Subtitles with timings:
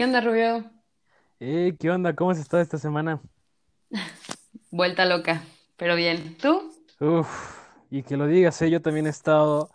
[0.00, 0.64] ¿Qué onda, Rubio?
[1.40, 2.16] Eh, ¿qué onda?
[2.16, 3.20] ¿Cómo has estado esta semana?
[4.70, 5.42] Vuelta loca,
[5.76, 6.38] pero bien.
[6.38, 6.72] ¿Tú?
[7.00, 9.68] Uf, y que lo digas, eh, yo también he estado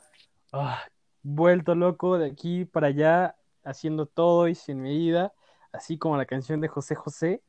[0.51, 0.83] ah,
[1.21, 5.31] vuelto loco de aquí para allá, haciendo todo y sin medida,
[5.71, 7.43] así como la canción de José José,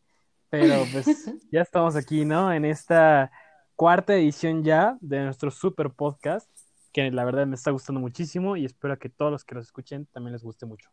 [0.50, 1.06] pero pues
[1.50, 2.52] ya estamos aquí, ¿no?
[2.52, 3.32] En esta
[3.74, 6.50] cuarta edición ya de nuestro super podcast,
[6.92, 10.04] que la verdad me está gustando muchísimo y espero que todos los que los escuchen
[10.12, 10.90] también les guste mucho.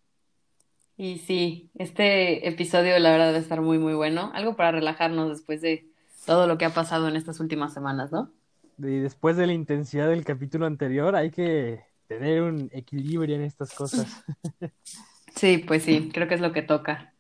[1.04, 4.32] Y sí, este episodio la verdad va a estar muy, muy bueno.
[4.34, 5.86] Algo para relajarnos después de
[6.25, 8.32] todo lo que ha pasado en estas últimas semanas, ¿no?
[8.78, 13.74] Y después de la intensidad del capítulo anterior, hay que tener un equilibrio en estas
[13.74, 14.24] cosas.
[15.36, 17.11] Sí, pues sí, creo que es lo que toca.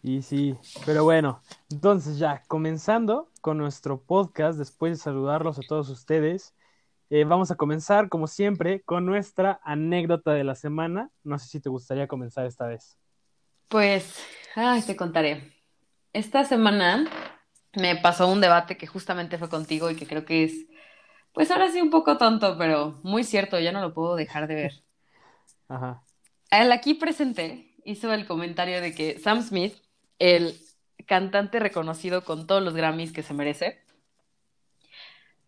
[0.00, 0.54] Y sí,
[0.86, 6.54] pero bueno, entonces ya, comenzando con nuestro podcast, después de saludarlos a todos ustedes,
[7.10, 11.10] eh, vamos a comenzar, como siempre, con nuestra anécdota de la semana.
[11.24, 12.96] No sé si te gustaría comenzar esta vez.
[13.68, 14.24] Pues,
[14.54, 15.52] ay, te contaré.
[16.12, 17.08] Esta semana
[17.74, 20.66] me pasó un debate que justamente fue contigo y que creo que es,
[21.32, 24.54] pues ahora sí un poco tonto, pero muy cierto, ya no lo puedo dejar de
[24.54, 24.72] ver.
[25.68, 26.04] Ajá.
[26.50, 29.74] El aquí presente hizo el comentario de que Sam Smith,
[30.20, 30.56] el
[31.06, 33.82] cantante reconocido con todos los Grammys que se merece,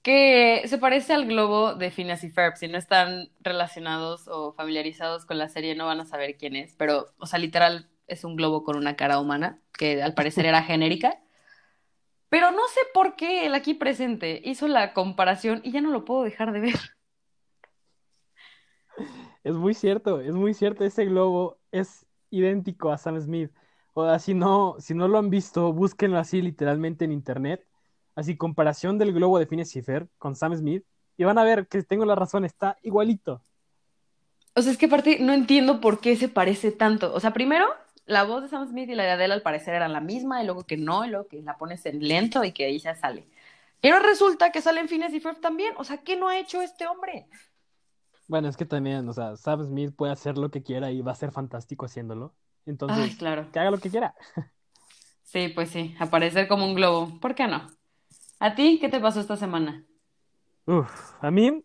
[0.03, 2.56] que se parece al globo de Phineas y Ferb.
[2.56, 6.75] Si no están relacionados o familiarizados con la serie, no van a saber quién es,
[6.77, 10.62] pero, o sea, literal es un globo con una cara humana, que al parecer era
[10.64, 11.20] genérica.
[12.28, 16.05] Pero no sé por qué el aquí presente hizo la comparación y ya no lo
[16.05, 16.75] puedo dejar de ver.
[19.44, 20.84] Es muy cierto, es muy cierto.
[20.84, 23.50] Ese globo es idéntico a Sam Smith.
[23.92, 27.66] O sea, si no, si no lo han visto, búsquenlo así literalmente en internet.
[28.15, 30.85] Así, comparación del globo de Phineas y Ferb con Sam Smith.
[31.17, 33.43] Y van a ver que tengo la razón, está igualito.
[34.55, 37.13] O sea, es que aparte no entiendo por qué se parece tanto.
[37.15, 37.67] O sea, primero,
[38.07, 40.47] la voz de Sam Smith y la de Adele al parecer eran la misma, y
[40.47, 43.27] luego que no, y luego que la pones en lento y que ahí ya sale.
[43.81, 45.75] Pero resulta que salen Phineas y Ferb también.
[45.77, 47.27] O sea, ¿qué no ha hecho este hombre?
[48.28, 51.12] Bueno, es que también, o sea, Sam Smith puede hacer lo que quiera y va
[51.12, 52.34] a ser fantástico haciéndolo.
[52.34, 53.51] Ay, Entonces, claro.
[53.51, 54.15] que haga lo que quiera.
[55.25, 57.19] Sí, pues sí, aparecer como un globo.
[57.19, 57.67] ¿Por qué no?
[58.42, 59.86] ¿A ti qué te pasó esta semana?
[61.20, 61.64] A mí,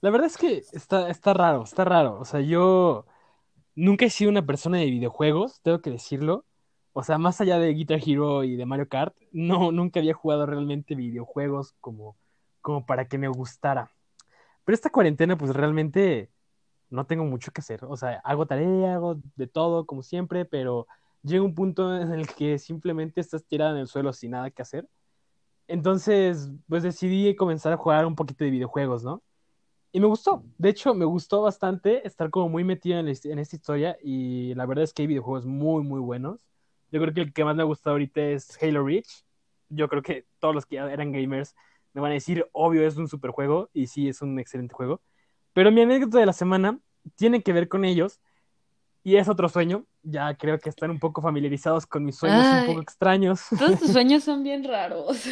[0.00, 2.18] la verdad es que está, está raro, está raro.
[2.18, 3.04] O sea, yo
[3.74, 6.46] nunca he sido una persona de videojuegos, tengo que decirlo.
[6.94, 10.46] O sea, más allá de Guitar Hero y de Mario Kart, no, nunca había jugado
[10.46, 12.16] realmente videojuegos como,
[12.62, 13.90] como para que me gustara.
[14.64, 16.30] Pero esta cuarentena, pues realmente
[16.88, 17.84] no tengo mucho que hacer.
[17.84, 20.86] O sea, hago tarea, hago de todo, como siempre, pero
[21.22, 24.62] llega un punto en el que simplemente estás tirada en el suelo sin nada que
[24.62, 24.88] hacer.
[25.66, 29.22] Entonces, pues decidí comenzar a jugar un poquito de videojuegos, ¿no?
[29.92, 30.42] Y me gustó.
[30.58, 34.52] De hecho, me gustó bastante estar como muy metido en, la en esta historia y
[34.54, 36.44] la verdad es que hay videojuegos muy, muy buenos.
[36.90, 39.24] Yo creo que el que más me ha gustado ahorita es Halo Reach.
[39.68, 41.54] Yo creo que todos los que eran gamers
[41.92, 45.00] me van a decir, obvio, es un super juego y sí, es un excelente juego.
[45.52, 46.80] Pero mi anécdota de la semana
[47.14, 48.20] tiene que ver con ellos
[49.04, 49.86] y es otro sueño.
[50.02, 53.42] Ya creo que están un poco familiarizados con mis sueños un poco extraños.
[53.56, 55.24] todos tus sueños son bien raros.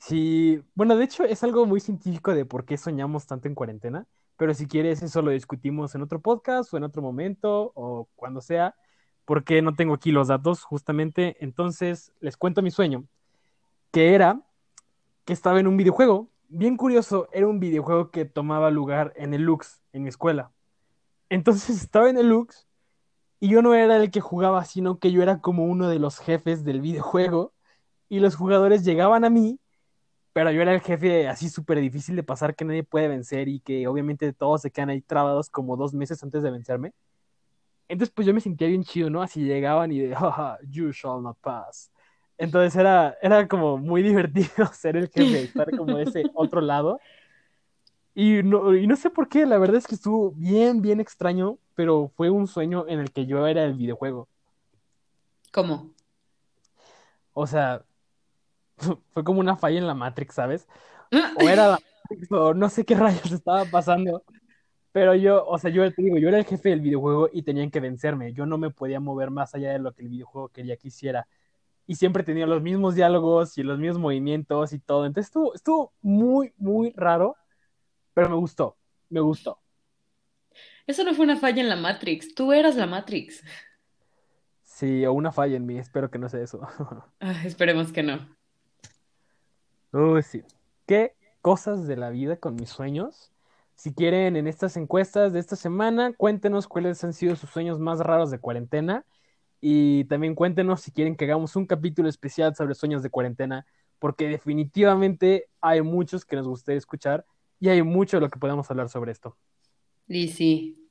[0.00, 4.06] Sí, bueno, de hecho es algo muy científico de por qué soñamos tanto en cuarentena,
[4.36, 8.40] pero si quieres eso lo discutimos en otro podcast o en otro momento o cuando
[8.40, 8.74] sea,
[9.26, 11.36] porque no tengo aquí los datos justamente.
[11.40, 13.04] Entonces les cuento mi sueño,
[13.92, 14.42] que era
[15.26, 16.30] que estaba en un videojuego.
[16.48, 20.52] Bien curioso, era un videojuego que tomaba lugar en el Lux, en mi escuela.
[21.30, 22.68] Entonces estaba en el Lux
[23.40, 26.18] y yo no era el que jugaba, sino que yo era como uno de los
[26.18, 27.54] jefes del videojuego
[28.08, 29.59] y los jugadores llegaban a mí
[30.40, 33.60] pero yo era el jefe así súper difícil de pasar que nadie puede vencer y
[33.60, 36.94] que obviamente todos se quedan ahí trabados como dos meses antes de vencerme.
[37.88, 39.20] Entonces pues yo me sentía bien chido, ¿no?
[39.20, 41.90] Así llegaban y de, haha, you shall not pass.
[42.38, 47.00] Entonces era, era como muy divertido ser el jefe, estar como de ese otro lado.
[48.14, 51.58] Y no, y no sé por qué, la verdad es que estuvo bien, bien extraño,
[51.74, 54.26] pero fue un sueño en el que yo era el videojuego.
[55.52, 55.90] ¿Cómo?
[57.34, 57.84] O sea,
[59.10, 60.68] fue como una falla en la Matrix, ¿sabes?
[61.38, 61.78] O era la
[62.10, 64.24] Matrix o no sé qué rayos estaba pasando.
[64.92, 67.70] Pero yo, o sea, yo te digo, yo era el jefe del videojuego y tenían
[67.70, 68.32] que vencerme.
[68.32, 71.28] Yo no me podía mover más allá de lo que el videojuego quería que hiciera.
[71.86, 75.06] Y siempre tenía los mismos diálogos y los mismos movimientos y todo.
[75.06, 77.36] Entonces estuvo, estuvo muy, muy raro,
[78.14, 78.76] pero me gustó,
[79.08, 79.60] me gustó.
[80.86, 83.44] Eso no fue una falla en la Matrix, tú eras la Matrix.
[84.64, 86.60] Sí, o una falla en mí, espero que no sea eso.
[87.20, 88.39] Ah, esperemos que no.
[89.92, 90.42] Uy, sí.
[90.86, 93.32] ¿Qué cosas de la vida con mis sueños?
[93.74, 97.98] Si quieren, en estas encuestas de esta semana, cuéntenos cuáles han sido sus sueños más
[97.98, 99.04] raros de cuarentena
[99.60, 103.66] y también cuéntenos si quieren que hagamos un capítulo especial sobre sueños de cuarentena,
[103.98, 107.24] porque definitivamente hay muchos que nos gustaría escuchar
[107.58, 109.36] y hay mucho de lo que podemos hablar sobre esto.
[110.06, 110.88] Y sí,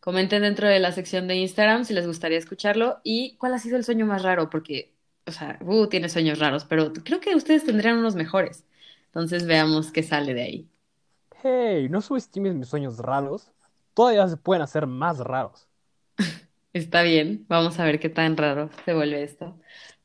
[0.00, 3.76] comenten dentro de la sección de Instagram si les gustaría escucharlo y cuál ha sido
[3.76, 4.94] el sueño más raro, porque,
[5.26, 8.64] o sea, uh, tiene sueños raros, pero creo que ustedes tendrían unos mejores.
[9.06, 10.68] Entonces veamos qué sale de ahí.
[11.42, 13.50] Hey, no subestimes mis sueños raros.
[13.94, 15.68] Todavía se pueden hacer más raros.
[16.72, 19.58] Está bien, vamos a ver qué tan raro se vuelve esto.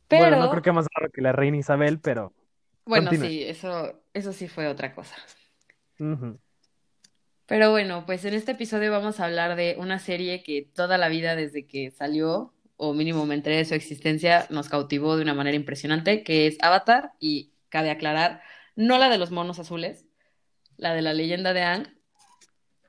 [0.08, 2.34] Pero, Bueno, no creo que más raro que la reina Isabel, pero
[2.86, 5.16] bueno, sí, eso, eso sí fue otra cosa.
[6.00, 6.40] Ujú.
[7.46, 11.10] Pero bueno, pues en este episodio vamos a hablar de una serie que toda la
[11.10, 15.34] vida desde que salió, o mínimo me enteré de su existencia, nos cautivó de una
[15.34, 18.42] manera impresionante, que es Avatar, y cabe aclarar,
[18.76, 20.06] no la de los monos azules,
[20.78, 21.88] la de la leyenda de Aang.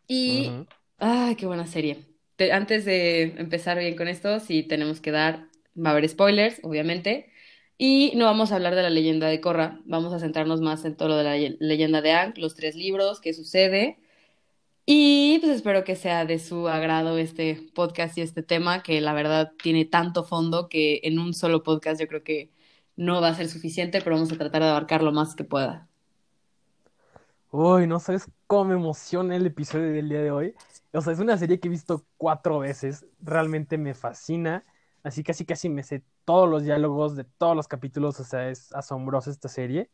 [0.06, 0.50] Y,
[0.98, 1.98] ay, qué buena serie.
[2.36, 5.46] Te- antes de empezar bien con esto, sí tenemos que dar,
[5.76, 7.32] va a haber spoilers, obviamente,
[7.76, 10.96] y no vamos a hablar de la leyenda de Korra, vamos a centrarnos más en
[10.96, 13.98] todo lo de la le- leyenda de Aang, los tres libros, qué sucede.
[14.90, 19.12] Y pues espero que sea de su agrado este podcast y este tema, que la
[19.12, 22.50] verdad tiene tanto fondo que en un solo podcast yo creo que
[22.96, 25.90] no va a ser suficiente, pero vamos a tratar de abarcar lo más que pueda.
[27.50, 30.54] Uy, no sabes cómo me emociona el episodio del día de hoy.
[30.94, 33.04] O sea, es una serie que he visto cuatro veces.
[33.20, 34.64] Realmente me fascina.
[35.02, 38.20] Así casi casi me sé todos los diálogos de todos los capítulos.
[38.20, 39.90] O sea, es asombrosa esta serie.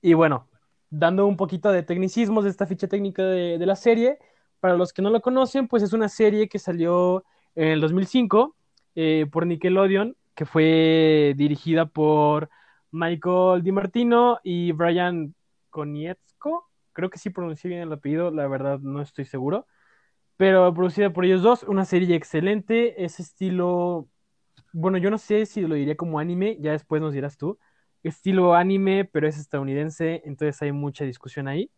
[0.00, 0.48] Y bueno,
[0.90, 4.18] dando un poquito de tecnicismos de esta ficha técnica de, de la serie,
[4.60, 7.24] para los que no la conocen, pues es una serie que salió
[7.54, 8.56] en el 2005
[8.94, 12.50] eh, por Nickelodeon, que fue dirigida por
[12.92, 15.34] Michael DiMartino y Brian
[15.70, 16.68] Konietzko.
[16.92, 19.66] Creo que sí pronuncié bien el apellido, la verdad no estoy seguro.
[20.36, 24.08] Pero producida por ellos dos, una serie excelente, es estilo,
[24.72, 27.58] bueno, yo no sé si lo diría como anime, ya después nos dirás tú.
[28.02, 31.70] Estilo anime, pero es estadounidense, entonces hay mucha discusión ahí.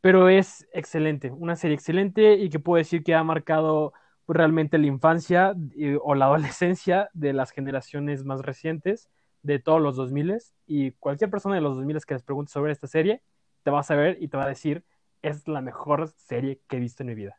[0.00, 3.92] Pero es excelente, una serie excelente y que puedo decir que ha marcado
[4.24, 5.54] pues, realmente la infancia
[6.02, 9.10] o la adolescencia de las generaciones más recientes
[9.42, 12.86] de todos los 2000 y cualquier persona de los 2000 que les pregunte sobre esta
[12.86, 13.22] serie
[13.62, 14.84] te va a saber y te va a decir
[15.22, 17.38] es la mejor serie que he visto en mi vida.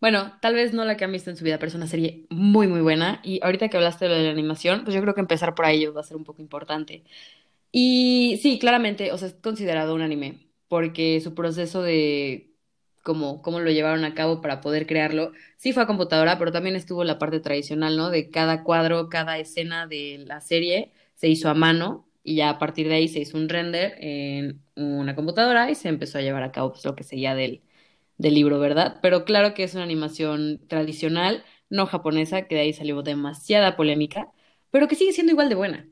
[0.00, 2.26] Bueno, tal vez no la que han visto en su vida, pero es una serie
[2.28, 3.20] muy, muy buena.
[3.22, 6.00] Y ahorita que hablaste de la animación, pues yo creo que empezar por ahí va
[6.00, 7.04] a ser un poco importante.
[7.70, 12.50] Y sí, claramente, o sea, es considerado un anime, porque su proceso de
[13.02, 16.76] cómo, cómo lo llevaron a cabo para poder crearlo, sí fue a computadora, pero también
[16.76, 18.08] estuvo la parte tradicional, ¿no?
[18.08, 22.58] De cada cuadro, cada escena de la serie se hizo a mano y ya a
[22.58, 26.42] partir de ahí se hizo un render en una computadora y se empezó a llevar
[26.42, 27.60] a cabo pues, lo que seguía del,
[28.16, 28.98] del libro, ¿verdad?
[29.02, 34.32] Pero claro que es una animación tradicional, no japonesa, que de ahí salió demasiada polémica,
[34.70, 35.91] pero que sigue siendo igual de buena.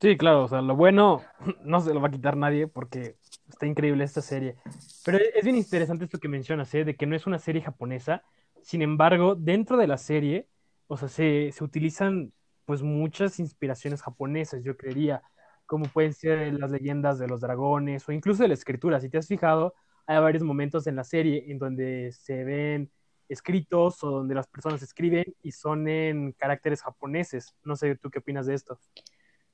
[0.00, 1.22] Sí, claro, o sea, lo bueno
[1.64, 3.16] no se lo va a quitar nadie porque
[3.48, 4.56] está increíble esta serie.
[5.04, 6.84] Pero es bien interesante esto que mencionas, ¿eh?
[6.84, 8.22] De que no es una serie japonesa.
[8.62, 10.48] Sin embargo, dentro de la serie,
[10.86, 12.32] o sea, se, se utilizan
[12.66, 15.22] pues muchas inspiraciones japonesas, yo creería,
[15.66, 19.00] como pueden ser las leyendas de los dragones o incluso de la escritura.
[19.00, 19.74] Si te has fijado,
[20.06, 22.90] hay varios momentos en la serie en donde se ven
[23.28, 27.54] escritos o donde las personas escriben y son en caracteres japoneses.
[27.64, 28.78] No sé, ¿tú qué opinas de esto?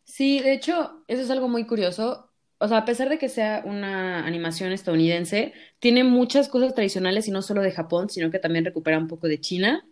[0.04, 2.30] Sí, de hecho, eso es algo muy curioso.
[2.58, 7.30] O sea, a pesar de que sea una animación estadounidense, tiene muchas cosas tradicionales y
[7.30, 9.86] no solo de Japón, sino que también recupera un poco de China,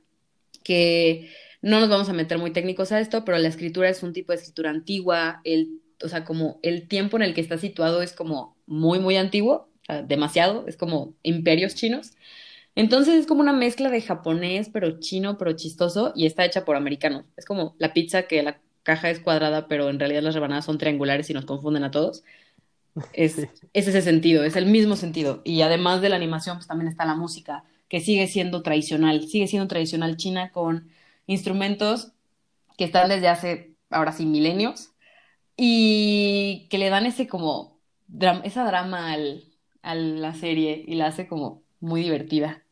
[0.64, 1.30] que
[1.62, 4.32] no nos vamos a meter muy técnicos a esto, pero la escritura es un tipo
[4.32, 8.12] de escritura antigua, el, o sea, como el tiempo en el que está situado es
[8.12, 9.70] como muy, muy antiguo,
[10.06, 12.12] demasiado, es como imperios chinos.
[12.76, 16.76] Entonces es como una mezcla de japonés, pero chino, pero chistoso, y está hecha por
[16.76, 17.26] americanos.
[17.36, 20.78] Es como la pizza que la caja es cuadrada, pero en realidad las rebanadas son
[20.78, 22.24] triangulares y nos confunden a todos.
[23.12, 23.48] Es, Sí.
[23.72, 25.42] es ese sentido, es el mismo sentido.
[25.44, 29.48] Y además de la animación, pues también está la música, que sigue siendo tradicional, sigue
[29.48, 30.90] siendo tradicional china con
[31.26, 32.12] instrumentos
[32.78, 34.92] que están desde hace, ahora sí, milenios,
[35.56, 39.44] y que le dan ese como, dram- esa drama al,
[39.82, 42.64] a la serie y la hace como muy divertida.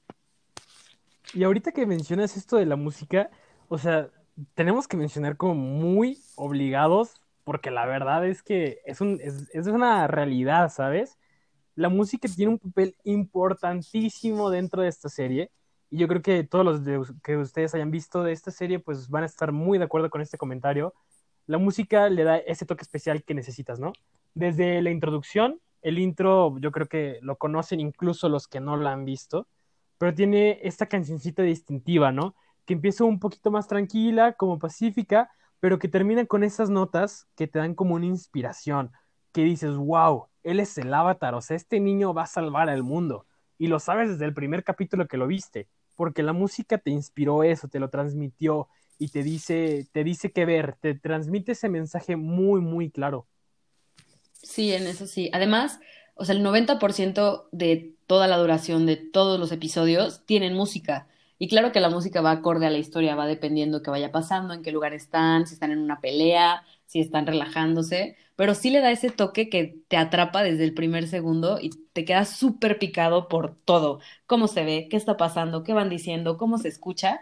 [1.32, 3.30] Y ahorita que mencionas esto de la música,
[3.68, 4.10] o sea,
[4.54, 7.14] tenemos que mencionar como muy obligados,
[7.44, 11.18] porque la verdad es que es un, es, es una realidad, ¿sabes?
[11.74, 15.50] La música tiene un papel importantísimo dentro de esta serie,
[15.90, 19.08] y yo creo que todos los de, que ustedes hayan visto de esta serie, pues
[19.08, 20.94] van a estar muy de acuerdo con este comentario.
[21.46, 23.92] La música le da ese toque especial que necesitas, ¿no?
[24.34, 28.92] Desde la introducción, el intro, yo creo que lo conocen incluso los que no la
[28.92, 29.48] han visto
[29.98, 32.34] pero tiene esta cancioncita distintiva, ¿no?
[32.68, 37.46] Que empieza un poquito más tranquila, como pacífica, pero que termina con esas notas que
[37.46, 38.92] te dan como una inspiración,
[39.32, 42.82] que dices, wow, él es el avatar, o sea, este niño va a salvar al
[42.82, 43.24] mundo.
[43.56, 47.42] Y lo sabes desde el primer capítulo que lo viste, porque la música te inspiró
[47.42, 52.16] eso, te lo transmitió y te dice, te dice qué ver, te transmite ese mensaje
[52.16, 53.26] muy, muy claro.
[54.42, 55.30] Sí, en eso sí.
[55.32, 55.80] Además,
[56.16, 61.08] o sea, el 90% de toda la duración de todos los episodios tienen música.
[61.38, 64.54] Y claro que la música va acorde a la historia, va dependiendo qué vaya pasando,
[64.54, 68.80] en qué lugar están, si están en una pelea, si están relajándose, pero sí le
[68.80, 73.28] da ese toque que te atrapa desde el primer segundo y te quedas súper picado
[73.28, 77.20] por todo, cómo se ve, qué está pasando, qué van diciendo, cómo se escucha,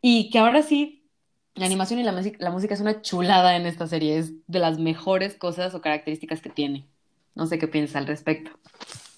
[0.00, 1.04] y que ahora sí,
[1.54, 4.78] la animación y la, la música es una chulada en esta serie, es de las
[4.78, 6.86] mejores cosas o características que tiene.
[7.34, 8.50] No sé qué piensas al respecto.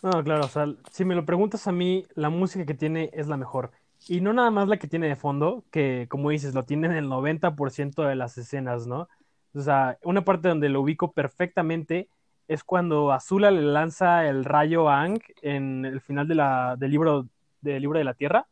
[0.02, 3.26] No, claro, o sea, si me lo preguntas a mí, la música que tiene es
[3.26, 3.72] la mejor.
[4.08, 6.94] Y no nada más la que tiene de fondo, que como dices, lo tiene en
[6.94, 9.08] el 90% de las escenas, ¿no?
[9.54, 12.08] O sea, una parte donde lo ubico perfectamente
[12.48, 16.90] es cuando Azula le lanza el rayo a Ang en el final de la, del,
[16.90, 17.28] libro,
[17.60, 18.46] del libro de la Tierra.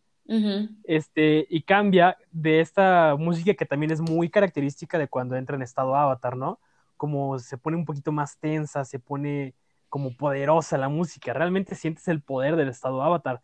[0.84, 5.62] este, y cambia de esta música que también es muy característica de cuando entra en
[5.62, 6.58] estado avatar, ¿no?
[7.02, 9.56] como se pone un poquito más tensa, se pone
[9.88, 13.42] como poderosa la música, realmente sientes el poder del estado avatar.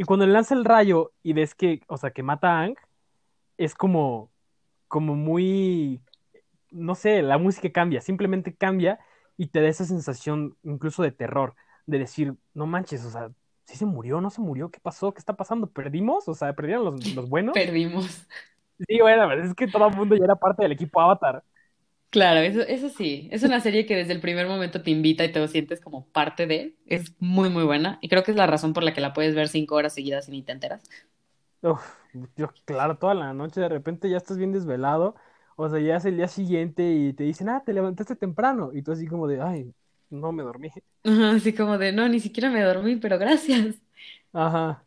[0.00, 2.74] Y cuando le lanza el rayo y ves que, o sea, que mata a Ang,
[3.58, 4.30] es como,
[4.88, 6.00] como muy,
[6.70, 8.98] no sé, la música cambia, simplemente cambia
[9.36, 11.54] y te da esa sensación incluso de terror,
[11.84, 13.30] de decir, no manches, o sea,
[13.66, 14.22] ¿sí se murió?
[14.22, 14.70] ¿No se murió?
[14.70, 15.12] ¿Qué pasó?
[15.12, 15.66] ¿Qué está pasando?
[15.66, 16.26] ¿Perdimos?
[16.28, 17.52] O sea, ¿perdieron los, los buenos?
[17.52, 18.26] Perdimos.
[18.88, 21.44] Sí, bueno, es que todo el mundo ya era parte del equipo Avatar.
[22.10, 23.28] Claro, eso, eso sí.
[23.30, 26.06] Es una serie que desde el primer momento te invita y te lo sientes como
[26.08, 26.74] parte de.
[26.86, 27.98] Es muy, muy buena.
[28.02, 30.28] Y creo que es la razón por la que la puedes ver cinco horas seguidas
[30.28, 30.82] y ni te enteras.
[31.62, 31.82] Uf,
[32.36, 35.14] yo, claro, toda la noche de repente ya estás bien desvelado.
[35.56, 38.70] O sea, ya es el día siguiente y te dicen, ah, te levantaste temprano.
[38.72, 39.74] Y tú así como de, ay,
[40.08, 40.70] no me dormí.
[41.04, 43.76] Ajá, así como de, no, ni siquiera me dormí, pero gracias.
[44.32, 44.86] Ajá.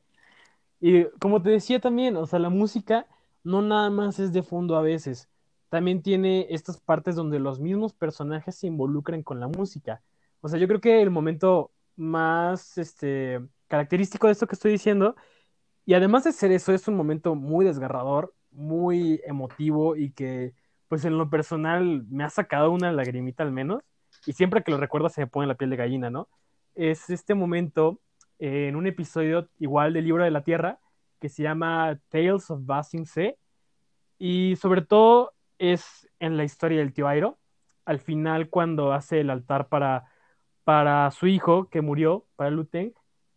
[0.81, 3.07] Y como te decía también, o sea, la música
[3.43, 5.29] no nada más es de fondo a veces
[5.73, 10.03] también tiene estas partes donde los mismos personajes se involucran con la música.
[10.41, 15.15] O sea, yo creo que el momento más este, característico de esto que estoy diciendo,
[15.83, 20.53] y además de ser eso, es un momento muy desgarrador, muy emotivo y que,
[20.89, 23.81] pues en lo personal, me ha sacado una lagrimita al menos,
[24.27, 26.27] y siempre que lo recuerdo se me pone la piel de gallina, ¿no?
[26.75, 27.99] Es este momento
[28.37, 30.77] en un episodio igual del libro de la Tierra
[31.19, 33.39] que se llama Tales of Basing Se,
[34.19, 35.33] y sobre todo
[35.71, 37.39] es en la historia del tío Airo.
[37.85, 40.05] Al final, cuando hace el altar para,
[40.63, 42.93] para su hijo que murió, para Luteng,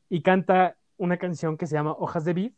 [0.08, 2.52] y canta una canción que se llama Hojas de Vid.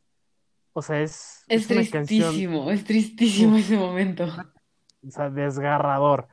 [0.73, 4.27] O sea, es, es, tristísimo, es tristísimo ese momento.
[5.07, 6.29] O sea, desgarrador.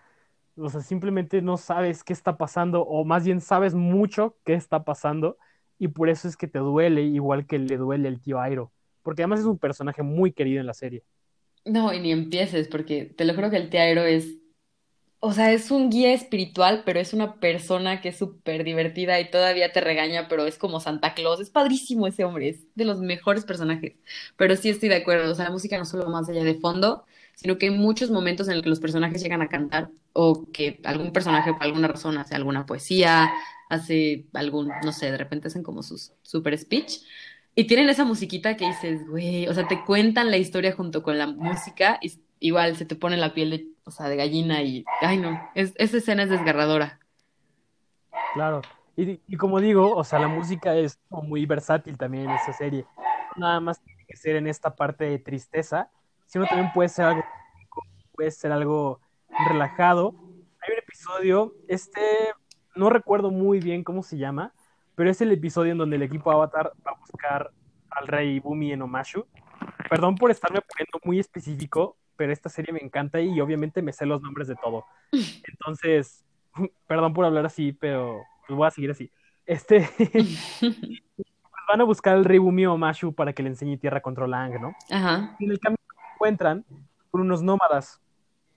[0.58, 4.84] O sea, simplemente no sabes qué está pasando, o más bien sabes mucho qué está
[4.84, 5.38] pasando,
[5.77, 8.72] y por eso es que te duele, igual que le duele el tío Airo.
[9.01, 11.04] Porque además es un personaje muy querido en la serie.
[11.65, 14.38] No, y ni empieces, porque te lo juro que el Tiairo es,
[15.19, 19.31] o sea, es un guía espiritual, pero es una persona que es súper divertida y
[19.31, 21.39] todavía te regaña, pero es como Santa Claus.
[21.41, 23.95] Es padrísimo ese hombre, es de los mejores personajes.
[24.38, 27.05] Pero sí estoy de acuerdo, o sea, la música no solo más allá de fondo,
[27.36, 30.79] sino que hay muchos momentos en los que los personajes llegan a cantar o que
[30.86, 33.31] algún personaje por alguna razón hace alguna poesía,
[33.69, 37.00] hace algún, no sé, de repente hacen como sus super speech
[37.56, 41.18] y tienen esa musiquita que dices, güey, o sea, te cuentan la historia junto con
[41.18, 44.84] la música y igual se te pone la piel de, o sea, de gallina y,
[45.02, 47.00] ay no, es, esa escena es desgarradora.
[48.34, 48.62] Claro,
[48.98, 52.86] y, como digo, o sea, la música es muy versátil también en esta serie.
[53.36, 55.90] Nada más tiene que ser en esta parte de tristeza,
[56.26, 57.24] sino también puede ser algo,
[58.14, 59.02] puede ser algo
[59.50, 60.14] relajado.
[60.62, 62.02] Hay un episodio, este,
[62.76, 64.54] no recuerdo muy bien cómo se llama,
[64.96, 67.52] pero es el episodio en donde el equipo Avatar va a buscar
[67.92, 69.25] al rey Bumi en Omashu.
[69.90, 74.06] Perdón por estarme poniendo muy específico, pero esta serie me encanta y obviamente me sé
[74.06, 74.86] los nombres de todo.
[75.48, 76.25] Entonces,
[76.88, 79.12] perdón por hablar así, pero pues voy a seguir así.
[79.46, 79.88] Este,
[81.70, 84.74] van a buscar al rey Bumi Omashu para que le enseñe tierra contra Lang, ¿no?
[84.90, 85.36] Ajá.
[85.40, 86.66] Y en el camino se encuentran
[87.12, 88.02] con unos nómadas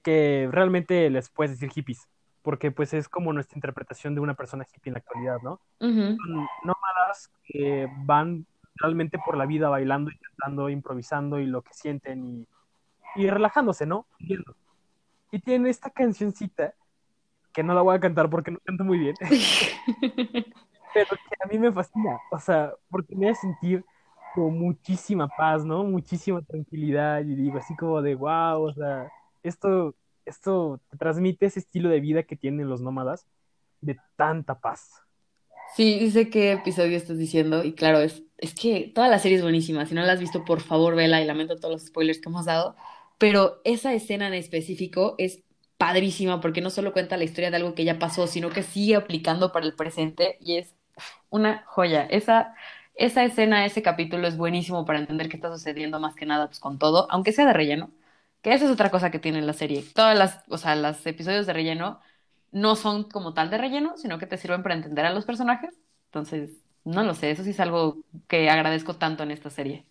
[0.02, 2.08] que realmente les puedes decir hippies
[2.48, 5.60] porque pues es como nuestra interpretación de una persona hippie en la actualidad, ¿no?
[5.78, 12.24] Son nómadas que van realmente por la vida bailando, intentando, improvisando y lo que sienten
[12.24, 12.48] y,
[13.16, 14.06] y relajándose, ¿no?
[15.30, 16.72] Y tienen esta cancioncita
[17.52, 19.14] que no la voy a cantar porque no canto muy bien,
[20.94, 23.84] pero que a mí me fascina, o sea, porque me hace sentir
[24.34, 25.84] como muchísima paz, ¿no?
[25.84, 29.12] Muchísima tranquilidad y digo así como de wow, o sea,
[29.42, 29.94] esto,
[30.28, 33.26] esto transmite ese estilo de vida que tienen los nómadas
[33.80, 35.02] de tanta paz.
[35.74, 39.42] Sí, sé qué episodio estás diciendo y claro, es, es que toda la serie es
[39.42, 39.86] buenísima.
[39.86, 42.46] Si no la has visto, por favor, vela y lamento todos los spoilers que hemos
[42.46, 42.74] dado.
[43.18, 45.42] Pero esa escena en específico es
[45.76, 48.96] padrísima porque no solo cuenta la historia de algo que ya pasó, sino que sigue
[48.96, 50.74] aplicando para el presente y es
[51.30, 52.06] una joya.
[52.06, 52.54] Esa,
[52.94, 56.60] esa escena, ese capítulo es buenísimo para entender qué está sucediendo más que nada pues,
[56.60, 57.90] con todo, aunque sea de relleno.
[58.42, 59.84] Que esa es otra cosa que tiene la serie.
[59.94, 62.00] Todas las, o sea, los episodios de relleno
[62.52, 65.78] no son como tal de relleno, sino que te sirven para entender a los personajes.
[66.06, 66.50] Entonces,
[66.84, 69.84] no lo sé, eso sí es algo que agradezco tanto en esta serie.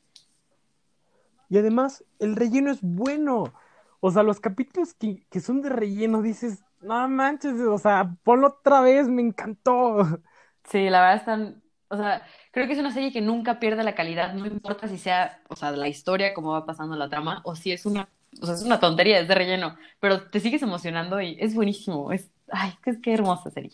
[1.49, 3.53] Y además, el relleno es bueno.
[3.99, 8.47] O sea, los capítulos que, que son de relleno, dices, no manches, o sea, ponlo
[8.47, 10.21] otra vez, me encantó.
[10.65, 13.95] Sí, la verdad están, o sea, creo que es una serie que nunca pierde la
[13.95, 17.55] calidad, no importa si sea, o sea, la historia, cómo va pasando la trama, o
[17.55, 18.09] si es una,
[18.41, 22.11] o sea, es una tontería, es de relleno, pero te sigues emocionando y es buenísimo,
[22.11, 23.71] es, ay, qué, qué hermosa serie.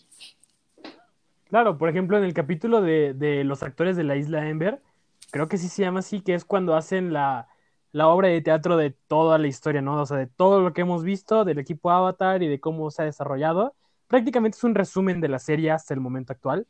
[1.48, 4.82] Claro, por ejemplo, en el capítulo de, de los actores de la isla Ember,
[5.30, 7.48] creo que sí se llama así, que es cuando hacen la,
[7.94, 10.00] la obra de teatro de toda la historia, ¿no?
[10.00, 13.02] O sea, de todo lo que hemos visto del equipo Avatar y de cómo se
[13.02, 13.76] ha desarrollado.
[14.08, 16.66] Prácticamente es un resumen de la serie hasta el momento actual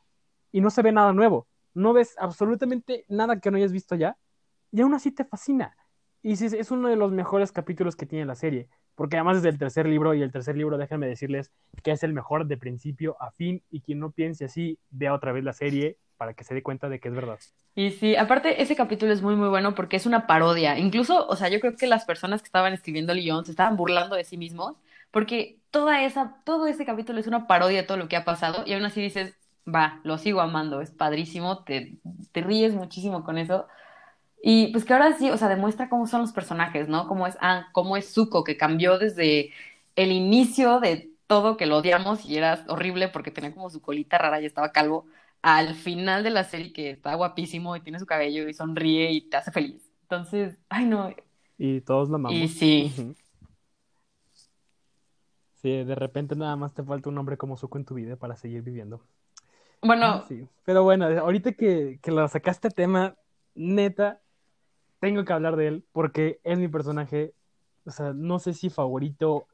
[0.52, 1.46] y no se ve nada nuevo.
[1.72, 4.18] No ves absolutamente nada que no hayas visto ya
[4.70, 5.74] y aún así te fascina.
[6.24, 9.42] Y sí, es uno de los mejores capítulos que tiene la serie, porque además es
[9.42, 11.52] del tercer libro y el tercer libro, déjenme decirles
[11.82, 15.32] que es el mejor de principio a fin y quien no piense así, vea otra
[15.32, 17.38] vez la serie para que se dé cuenta de que es verdad.
[17.74, 20.78] Y sí, aparte ese capítulo es muy muy bueno porque es una parodia.
[20.78, 23.76] Incluso, o sea, yo creo que las personas que estaban escribiendo el guion se estaban
[23.76, 24.76] burlando de sí mismos
[25.10, 28.62] porque toda esa, todo ese capítulo es una parodia de todo lo que ha pasado
[28.66, 31.98] y aún así dices, va, lo sigo amando, es padrísimo, te,
[32.32, 33.66] te ríes muchísimo con eso.
[34.46, 37.08] Y pues que ahora sí, o sea, demuestra cómo son los personajes, ¿no?
[37.08, 39.52] Cómo es Anne, cómo es Zuko, que cambió desde
[39.96, 44.18] el inicio de todo, que lo odiamos y era horrible porque tenía como su colita
[44.18, 45.06] rara y estaba calvo,
[45.40, 49.22] al final de la serie que está guapísimo y tiene su cabello y sonríe y
[49.22, 49.90] te hace feliz.
[50.02, 51.10] Entonces, ay no.
[51.56, 52.38] Y todos lo amamos.
[52.38, 52.92] Y sí.
[55.54, 58.36] Sí, de repente nada más te falta un hombre como Zuko en tu vida para
[58.36, 59.00] seguir viviendo.
[59.80, 60.22] Bueno.
[60.28, 60.46] Sí.
[60.66, 63.16] Pero bueno, ahorita que, que lo sacaste tema,
[63.54, 64.20] neta,
[65.04, 67.34] tengo que hablar de él porque es mi personaje,
[67.84, 69.46] o sea, no sé si favorito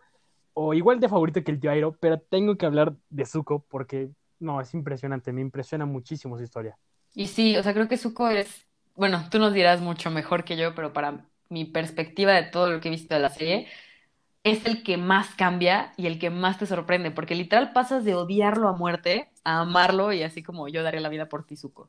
[0.55, 4.61] o igual de favorito que el Jairo, pero tengo que hablar de Zuko porque, no,
[4.61, 6.79] es impresionante, me impresiona muchísimo su historia.
[7.17, 10.57] Y sí, o sea, creo que Zuko es, bueno, tú nos dirás mucho mejor que
[10.57, 13.67] yo, pero para mi perspectiva de todo lo que he visto de la serie,
[14.45, 18.15] es el que más cambia y el que más te sorprende, porque literal pasas de
[18.15, 21.89] odiarlo a muerte a amarlo y así como yo daré la vida por ti, Zuko.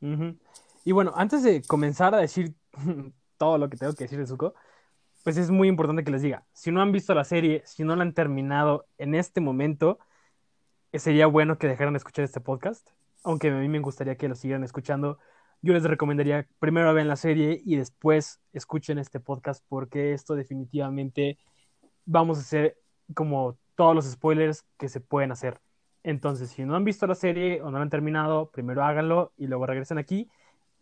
[0.00, 0.36] Ujú.
[0.84, 2.54] Y bueno, antes de comenzar a decir
[3.36, 4.54] todo lo que tengo que decir de Zuko,
[5.24, 7.94] pues es muy importante que les diga, si no han visto la serie, si no
[7.96, 9.98] la han terminado en este momento,
[10.92, 12.88] eh, sería bueno que dejaran de escuchar este podcast,
[13.24, 15.18] aunque a mí me gustaría que lo siguieran escuchando.
[15.62, 21.38] Yo les recomendaría primero vean la serie y después escuchen este podcast porque esto definitivamente
[22.04, 22.78] vamos a hacer
[23.14, 25.60] como todos los spoilers que se pueden hacer.
[26.02, 29.46] Entonces, si no han visto la serie o no la han terminado, primero háganlo y
[29.46, 30.28] luego regresen aquí.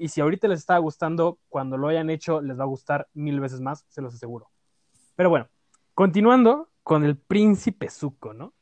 [0.01, 3.39] Y si ahorita les está gustando, cuando lo hayan hecho, les va a gustar mil
[3.39, 4.49] veces más, se los aseguro.
[5.15, 5.47] Pero bueno,
[5.93, 8.55] continuando con el príncipe Zuko, ¿no?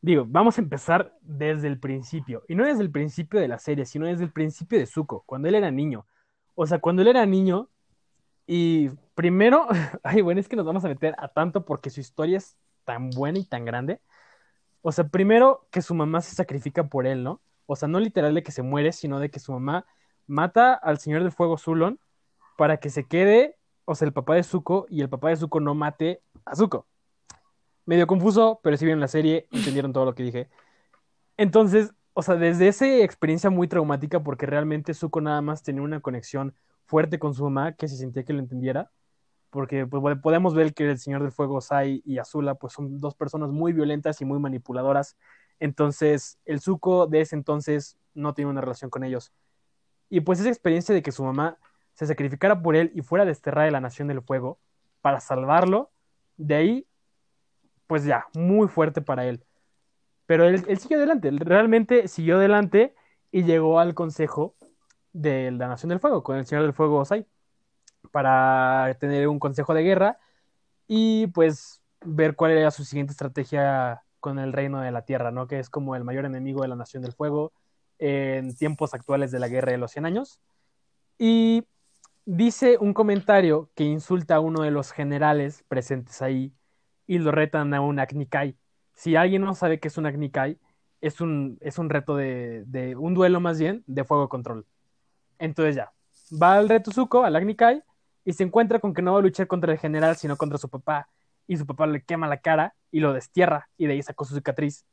[0.00, 2.44] Digo, vamos a empezar desde el principio.
[2.48, 5.48] Y no desde el principio de la serie, sino desde el principio de Zuko, cuando
[5.48, 6.06] él era niño.
[6.54, 7.68] O sea, cuando él era niño,
[8.46, 9.68] y primero,
[10.02, 13.10] ay, bueno, es que nos vamos a meter a tanto porque su historia es tan
[13.10, 14.00] buena y tan grande.
[14.80, 17.42] O sea, primero que su mamá se sacrifica por él, ¿no?
[17.66, 19.84] O sea, no literal de que se muere, sino de que su mamá
[20.30, 21.98] mata al Señor del Fuego Zulon
[22.56, 25.60] para que se quede, o sea, el papá de Zuko y el papá de Zuko
[25.60, 26.86] no mate a Zuko.
[27.84, 30.48] Medio confuso, pero si vieron la serie, entendieron todo lo que dije.
[31.36, 36.00] Entonces, o sea, desde esa experiencia muy traumática, porque realmente Zuko nada más tenía una
[36.00, 38.90] conexión fuerte con su mamá, que se sentía que lo entendiera,
[39.50, 43.14] porque pues, podemos ver que el Señor del Fuego, Sai y Azula, pues son dos
[43.16, 45.16] personas muy violentas y muy manipuladoras.
[45.58, 49.32] Entonces, el Zuko de ese entonces no tiene una relación con ellos.
[50.10, 51.56] Y pues esa experiencia de que su mamá
[51.94, 54.58] se sacrificara por él y fuera desterrada de la Nación del Fuego
[55.00, 55.90] para salvarlo,
[56.36, 56.86] de ahí,
[57.86, 59.44] pues ya, muy fuerte para él.
[60.26, 62.94] Pero él, siguió adelante, realmente siguió adelante
[63.30, 64.56] y llegó al consejo
[65.12, 67.26] de la Nación del Fuego, con el Señor del Fuego Osai,
[68.10, 70.18] para tener un consejo de guerra
[70.86, 75.46] y pues ver cuál era su siguiente estrategia con el reino de la tierra, ¿no?
[75.46, 77.52] Que es como el mayor enemigo de la Nación del Fuego
[78.00, 80.40] en tiempos actuales de la Guerra de los 100 Años.
[81.18, 81.64] Y
[82.24, 86.52] dice un comentario que insulta a uno de los generales presentes ahí
[87.06, 88.56] y lo retan a un Agnikai.
[88.94, 90.58] Si alguien no sabe qué es un Agnikai,
[91.00, 94.66] es un, es un reto de, de, un duelo más bien de fuego control.
[95.38, 95.92] Entonces ya,
[96.30, 97.82] va al reto Zuko, al Agnikai,
[98.24, 100.68] y se encuentra con que no va a luchar contra el general, sino contra su
[100.68, 101.08] papá.
[101.46, 104.34] Y su papá le quema la cara y lo destierra, y de ahí sacó su
[104.34, 104.84] cicatriz.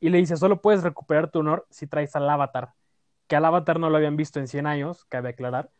[0.00, 2.74] Y le dice, solo puedes recuperar tu honor si traes al avatar.
[3.28, 5.70] Que al avatar no lo habían visto en 100 años, cabe aclarar.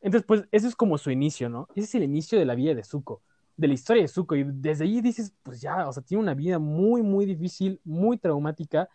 [0.00, 1.68] Entonces, pues, ese es como su inicio, ¿no?
[1.74, 3.22] Ese es el inicio de la vida de Zuko,
[3.56, 4.36] de la historia de Zuko.
[4.36, 8.18] Y desde ahí dices, pues ya, o sea, tiene una vida muy, muy difícil, muy
[8.18, 8.88] traumática.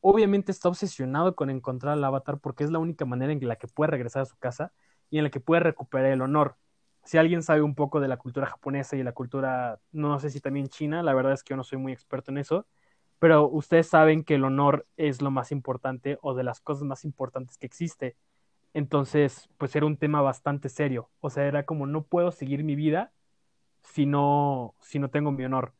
[0.00, 3.68] Obviamente está obsesionado con encontrar al avatar porque es la única manera en la que
[3.68, 4.72] puede regresar a su casa
[5.10, 6.56] y en la que puede recuperar el honor.
[7.04, 10.40] Si alguien sabe un poco de la cultura japonesa y la cultura, no sé si
[10.40, 12.66] también china, la verdad es que yo no soy muy experto en eso,
[13.20, 17.04] pero ustedes saben que el honor es lo más importante o de las cosas más
[17.04, 18.16] importantes que existe.
[18.74, 21.10] Entonces, pues era un tema bastante serio.
[21.20, 23.12] O sea, era como no puedo seguir mi vida
[23.82, 25.74] si no, si no tengo mi honor.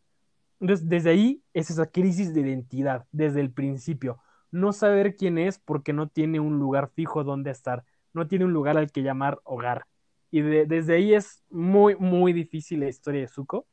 [0.60, 4.18] Entonces, desde ahí es esa crisis de identidad, desde el principio.
[4.50, 8.52] No saber quién es porque no tiene un lugar fijo donde estar, no tiene un
[8.52, 9.86] lugar al que llamar hogar.
[10.30, 13.66] Y desde ahí es muy, muy difícil la historia de Zuko.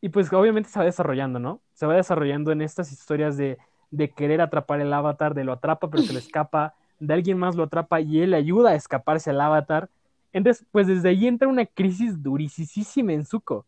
[0.00, 1.60] Y pues obviamente se va desarrollando, ¿no?
[1.74, 3.58] Se va desarrollando en estas historias de,
[3.90, 7.56] de querer atrapar el avatar, de lo atrapa pero se le escapa, de alguien más
[7.56, 9.88] lo atrapa y él le ayuda a escaparse al avatar.
[10.32, 13.66] Entonces, pues desde ahí entra una crisis durísima en Zuko.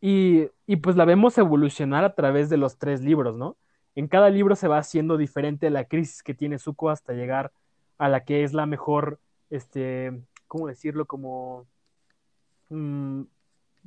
[0.00, 3.56] Y, y, pues la vemos evolucionar a través de los tres libros, ¿no?
[3.96, 7.50] En cada libro se va haciendo diferente la crisis que tiene Zuko hasta llegar
[7.98, 9.18] a la que es la mejor,
[9.50, 11.06] este, ¿cómo decirlo?
[11.06, 11.66] Como,
[12.68, 13.22] mmm,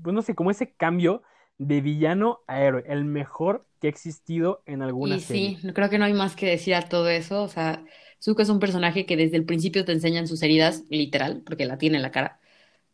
[0.03, 1.23] pues no sé, como ese cambio
[1.61, 5.55] de villano a héroe, el mejor que ha existido en alguna y serie.
[5.61, 7.85] sí, creo que no hay más que decir a todo eso, o sea,
[8.21, 11.77] Zuko es un personaje que desde el principio te enseñan sus heridas, literal, porque la
[11.77, 12.39] tiene en la cara.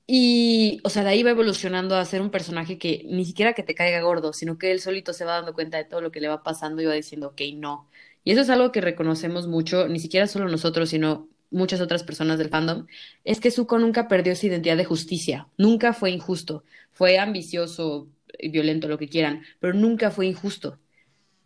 [0.07, 3.63] Y, o sea, de ahí va evolucionando a ser un personaje que ni siquiera que
[3.63, 6.21] te caiga gordo, sino que él solito se va dando cuenta de todo lo que
[6.21, 7.89] le va pasando y va diciendo, ok, no.
[8.23, 12.37] Y eso es algo que reconocemos mucho, ni siquiera solo nosotros, sino muchas otras personas
[12.37, 12.87] del fandom,
[13.23, 18.09] es que Zuko nunca perdió esa identidad de justicia, nunca fue injusto, fue ambicioso,
[18.51, 20.79] violento, lo que quieran, pero nunca fue injusto.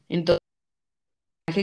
[0.10, 0.42] Entonces,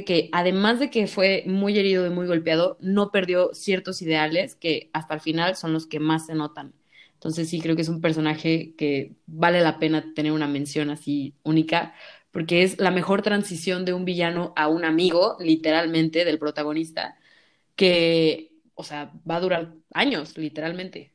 [0.06, 4.90] que además de que fue muy herido y muy golpeado, no perdió ciertos ideales que
[4.92, 6.74] hasta el final son los que más se notan.
[7.14, 11.34] Entonces sí creo que es un personaje que vale la pena tener una mención así
[11.42, 11.94] única,
[12.30, 17.17] porque es la mejor transición de un villano a un amigo, literalmente, del protagonista,
[17.78, 21.14] que, o sea, va a durar años, literalmente.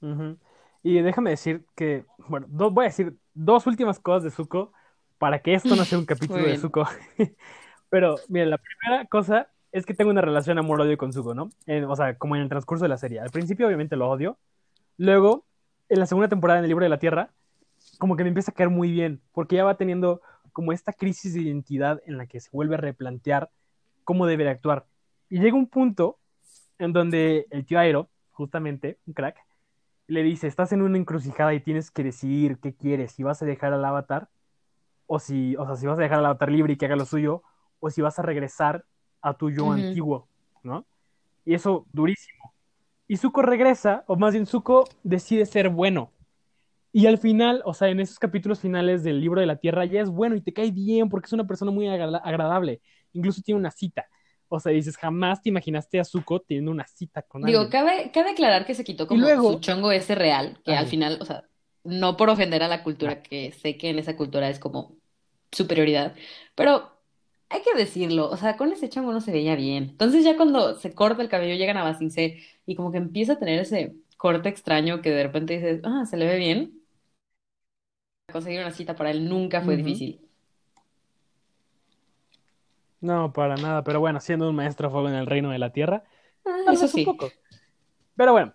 [0.00, 0.36] Uh
[0.84, 4.72] Y déjame decir que, bueno, do, voy a decir dos últimas cosas de Zuko
[5.18, 6.86] para que esto no sea un capítulo de Zuko.
[7.90, 11.50] Pero, miren, la primera cosa es que tengo una relación amor-odio con Zuko, ¿no?
[11.88, 13.18] o sea, como en el transcurso de la serie.
[13.18, 14.38] Al principio, obviamente, lo odio.
[14.96, 15.44] Luego,
[15.88, 17.30] en la segunda temporada en el Libro de la Tierra,
[17.98, 20.22] como que me empieza a caer muy bien, porque ya va teniendo
[20.52, 23.50] como esta crisis de identidad en la que se vuelve a replantear
[24.04, 24.86] cómo debe actuar.
[25.28, 26.18] Y llega un punto
[26.78, 29.38] en donde el tío Aero, justamente, un crack,
[30.06, 33.46] le dice, estás en una encrucijada y tienes que decidir qué quieres, si vas a
[33.46, 34.28] dejar al avatar,
[35.06, 37.06] o si, o sea, si vas a dejar al avatar libre y que haga lo
[37.06, 37.42] suyo,
[37.80, 38.84] o si vas a regresar
[39.20, 40.28] a tu yo antiguo,
[40.62, 40.84] ¿no?
[41.44, 42.52] Y eso durísimo.
[43.06, 46.10] Y Zuko regresa, o más bien Zuko decide ser bueno.
[46.92, 50.00] Y al final, o sea, en esos capítulos finales del libro de la Tierra ya
[50.00, 52.80] es bueno y te cae bien porque es una persona muy agradable.
[53.14, 54.06] Incluso tiene una cita.
[54.48, 57.70] O sea, dices, jamás te imaginaste a Zuko teniendo una cita con Digo, alguien.
[57.72, 61.18] cabe, cabe aclarar que se quitó como luego- su chongo ese real, que al final,
[61.20, 61.44] o sea,
[61.82, 64.96] no por ofender a la cultura, que sé que en esa cultura es como
[65.50, 66.14] superioridad,
[66.54, 66.90] pero
[67.48, 69.84] hay que decirlo, o sea, con ese chongo no se veía bien.
[69.90, 73.38] Entonces ya cuando se corta el cabello, llegan a Basingse y como que empieza a
[73.38, 76.80] tener ese corte extraño que de repente dices, ah, se le ve bien.
[78.32, 80.20] Conseguir una cita para él nunca fue difícil.
[83.04, 86.04] No, para nada, pero bueno, siendo un maestro fuego en el reino de la tierra,
[86.46, 87.04] Ah, eso vez un sí.
[87.04, 87.28] poco.
[88.16, 88.54] Pero bueno.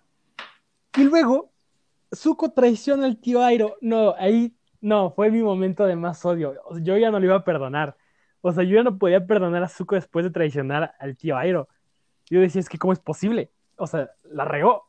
[0.96, 1.52] Y luego,
[2.12, 3.76] Zuko traiciona al tío Airo.
[3.80, 6.54] No, ahí, no, fue mi momento de más odio.
[6.82, 7.96] Yo ya no lo iba a perdonar.
[8.40, 11.68] O sea, yo ya no podía perdonar a Zuko después de traicionar al tío Airo.
[12.28, 13.52] Yo decía, es que ¿cómo es posible?
[13.76, 14.88] O sea, la regó.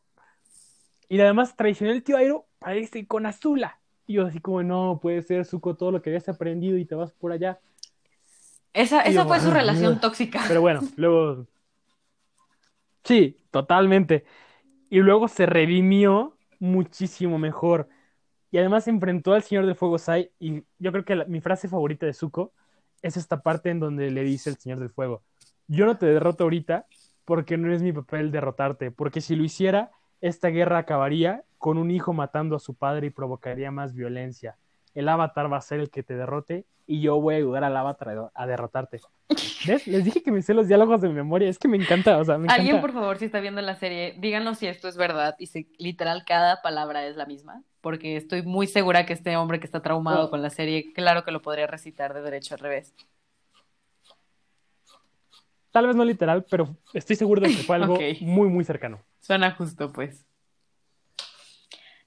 [1.07, 3.79] Y además traicionó al tío Airo para irse con Azula.
[4.07, 6.95] Y yo así como, no, puede ser, Zuko, todo lo que habías aprendido y te
[6.95, 7.59] vas por allá.
[8.73, 9.99] Esa, esa yo, fue su "Ah, relación ah".
[10.01, 10.41] tóxica.
[10.47, 11.45] Pero bueno, luego.
[13.03, 14.25] Sí, totalmente.
[14.89, 17.89] Y luego se redimió muchísimo mejor.
[18.51, 20.31] Y además se enfrentó al Señor del Fuego Sai.
[20.39, 22.53] Y yo creo que la- mi frase favorita de Zuko
[23.01, 25.23] es esta parte en donde le dice el Señor del Fuego:
[25.67, 26.85] Yo no te derroto ahorita,
[27.25, 31.91] porque no es mi papel derrotarte, porque si lo hiciera, esta guerra acabaría con un
[31.91, 34.57] hijo matando a su padre y provocaría más violencia.
[34.93, 37.77] El avatar va a ser el que te derrote y yo voy a ayudar al
[37.77, 38.99] avatar a derrotarte.
[39.65, 39.87] ¿Ves?
[39.87, 42.37] Les dije que me sé los diálogos de memoria, es que me encanta, o sea,
[42.37, 42.81] me Alguien, encanta.
[42.81, 46.25] por favor, si está viendo la serie, díganos si esto es verdad y si literal
[46.25, 50.23] cada palabra es la misma, porque estoy muy segura que este hombre que está traumado
[50.23, 50.29] No.
[50.29, 52.93] con la serie, claro que lo podría recitar de derecho al revés.
[55.71, 58.99] Tal vez no literal, pero estoy seguro de que fue algo muy, muy cercano.
[59.21, 60.25] Suena justo, pues.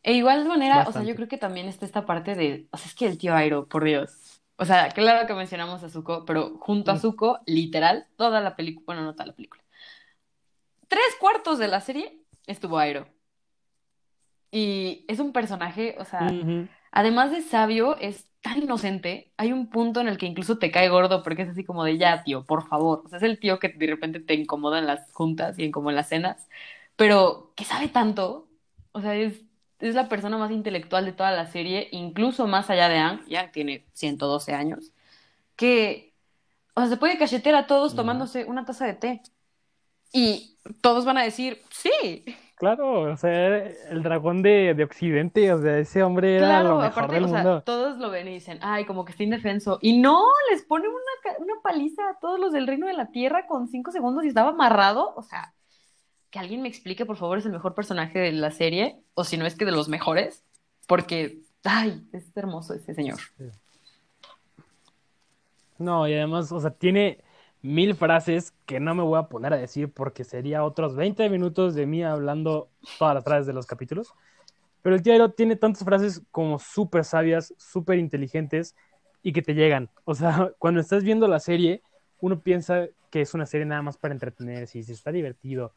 [0.02, 2.88] E igual manera, o sea, yo creo que también está esta parte de, o sea,
[2.88, 4.33] es que el tío Airo, por Dios.
[4.56, 6.98] O sea, claro que mencionamos a Zuko, pero junto a Mm.
[6.98, 9.62] Zuko, literal, toda la película, bueno, no toda la película.
[10.88, 13.06] Tres cuartos de la serie estuvo Airo.
[14.50, 16.30] Y es un personaje, o sea,
[16.92, 19.32] además de sabio, es tan inocente.
[19.36, 21.98] Hay un punto en el que incluso te cae gordo porque es así como de
[21.98, 23.02] ya, tío, por favor.
[23.04, 25.72] O sea, es el tío que de repente te incomoda en las juntas y en
[25.72, 26.48] como en las cenas,
[26.96, 28.48] pero que sabe tanto.
[28.92, 29.42] O sea, es,
[29.80, 33.24] es la persona más intelectual de toda la serie, incluso más allá de Ang.
[33.26, 34.92] Ya tiene 112 años.
[35.56, 36.14] Que,
[36.74, 39.22] o sea, se puede cachetear a todos tomándose una taza de té.
[40.12, 42.24] Y todos van a decir, sí.
[42.56, 43.56] Claro, o sea,
[43.90, 47.24] el dragón de, de Occidente, o sea, ese hombre era Claro, lo mejor aparte, del
[47.24, 47.62] o sea, mundo.
[47.64, 49.78] todos lo ven y dicen, ay, como que está indefenso.
[49.82, 53.46] Y no, les pone una, una paliza a todos los del Reino de la Tierra
[53.46, 55.14] con cinco segundos y estaba amarrado.
[55.16, 55.52] O sea,
[56.34, 59.36] que alguien me explique, por favor, es el mejor personaje de la serie, o si
[59.36, 60.42] no es que de los mejores,
[60.88, 63.20] porque, ay, es hermoso ese señor.
[65.78, 67.22] No, y además, o sea, tiene
[67.62, 71.76] mil frases que no me voy a poner a decir porque sería otros 20 minutos
[71.76, 72.68] de mí hablando
[72.98, 74.12] todas las frases de los capítulos.
[74.82, 78.74] Pero el tío tiene tantas frases como súper sabias, súper inteligentes
[79.22, 79.88] y que te llegan.
[80.04, 81.84] O sea, cuando estás viendo la serie,
[82.18, 85.74] uno piensa que es una serie nada más para entretenerse y si está divertido.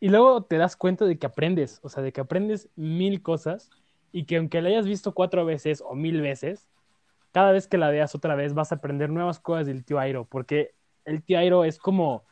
[0.00, 3.70] Y luego te das cuenta de que aprendes, o sea, de que aprendes mil cosas
[4.12, 6.66] y que aunque la hayas visto cuatro veces o mil veces,
[7.32, 10.24] cada vez que la veas otra vez vas a aprender nuevas cosas del tío Airo,
[10.24, 12.24] porque el tío Airo es como,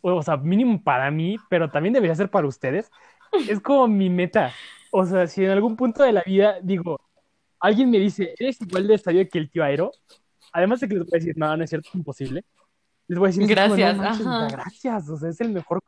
[0.00, 2.90] o sea, mínimo para mí, pero también debería ser para ustedes,
[3.48, 4.52] es como mi meta.
[4.90, 6.98] O sea, si en algún punto de la vida digo,
[7.60, 9.92] alguien me dice, eres igual de sabio que el tío Airo,
[10.52, 12.44] además de que les voy a decir, no, no es cierto, es imposible,
[13.06, 15.82] les voy a decir, así como, Gracias, no manches, gracias, o sea, es el mejor.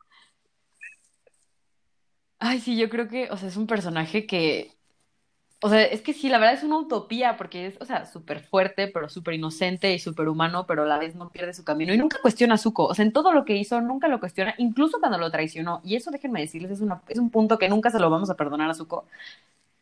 [2.43, 4.75] Ay, sí, yo creo que, o sea, es un personaje que,
[5.61, 8.41] o sea, es que sí, la verdad es una utopía, porque es, o sea, súper
[8.41, 11.93] fuerte, pero súper inocente y súper humano, pero a la vez no pierde su camino
[11.93, 14.55] y nunca cuestiona a Zuko, o sea, en todo lo que hizo, nunca lo cuestiona,
[14.59, 17.91] incluso cuando lo traicionó, y eso déjenme decirles, es una, es un punto que nunca
[17.91, 19.07] se lo vamos a perdonar a Zuko,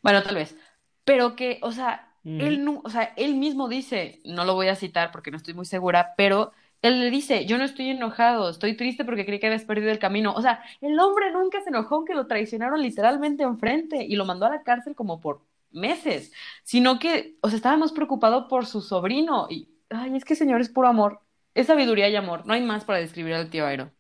[0.02, 0.56] bueno, tal vez,
[1.04, 2.39] pero que, o sea, Mm.
[2.39, 5.65] él, o sea, él mismo dice, no lo voy a citar porque no estoy muy
[5.65, 9.65] segura, pero él le dice, yo no estoy enojado, estoy triste porque creí que habías
[9.65, 10.34] perdido el camino.
[10.34, 14.46] O sea, el hombre nunca se enojó que lo traicionaron literalmente enfrente y lo mandó
[14.46, 16.32] a la cárcel como por meses,
[16.63, 20.62] sino que, o sea, estaba más preocupado por su sobrino y, ay, es que señor
[20.62, 21.20] es puro amor,
[21.54, 23.92] es sabiduría y amor, no hay más para describir al tío Airo.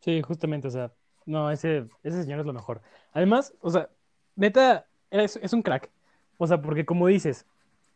[0.00, 0.92] Sí, justamente, o sea,
[1.24, 2.82] no, ese, ese señor es lo mejor.
[3.12, 3.88] Además, o sea,
[4.36, 5.90] neta, es, es un crack.
[6.36, 7.46] O sea, porque como dices,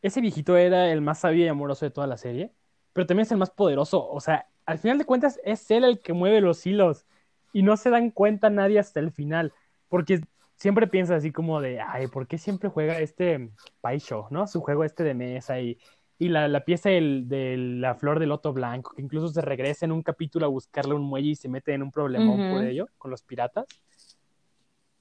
[0.03, 2.53] ese viejito era el más sabio y amoroso de toda la serie,
[2.93, 4.09] pero también es el más poderoso.
[4.09, 7.07] O sea, al final de cuentas es él el que mueve los hilos
[7.53, 9.53] y no se dan cuenta nadie hasta el final,
[9.89, 10.21] porque
[10.57, 14.47] siempre piensa así como de, ay, ¿por qué siempre juega este Pai Show, ¿no?
[14.47, 15.79] Su juego este de mesa y,
[16.19, 19.85] y la, la pieza del- de la flor del loto blanco, que incluso se regresa
[19.87, 22.65] en un capítulo a buscarle un muelle y se mete en un problemón por Ujú.
[22.65, 23.67] ello, con los piratas.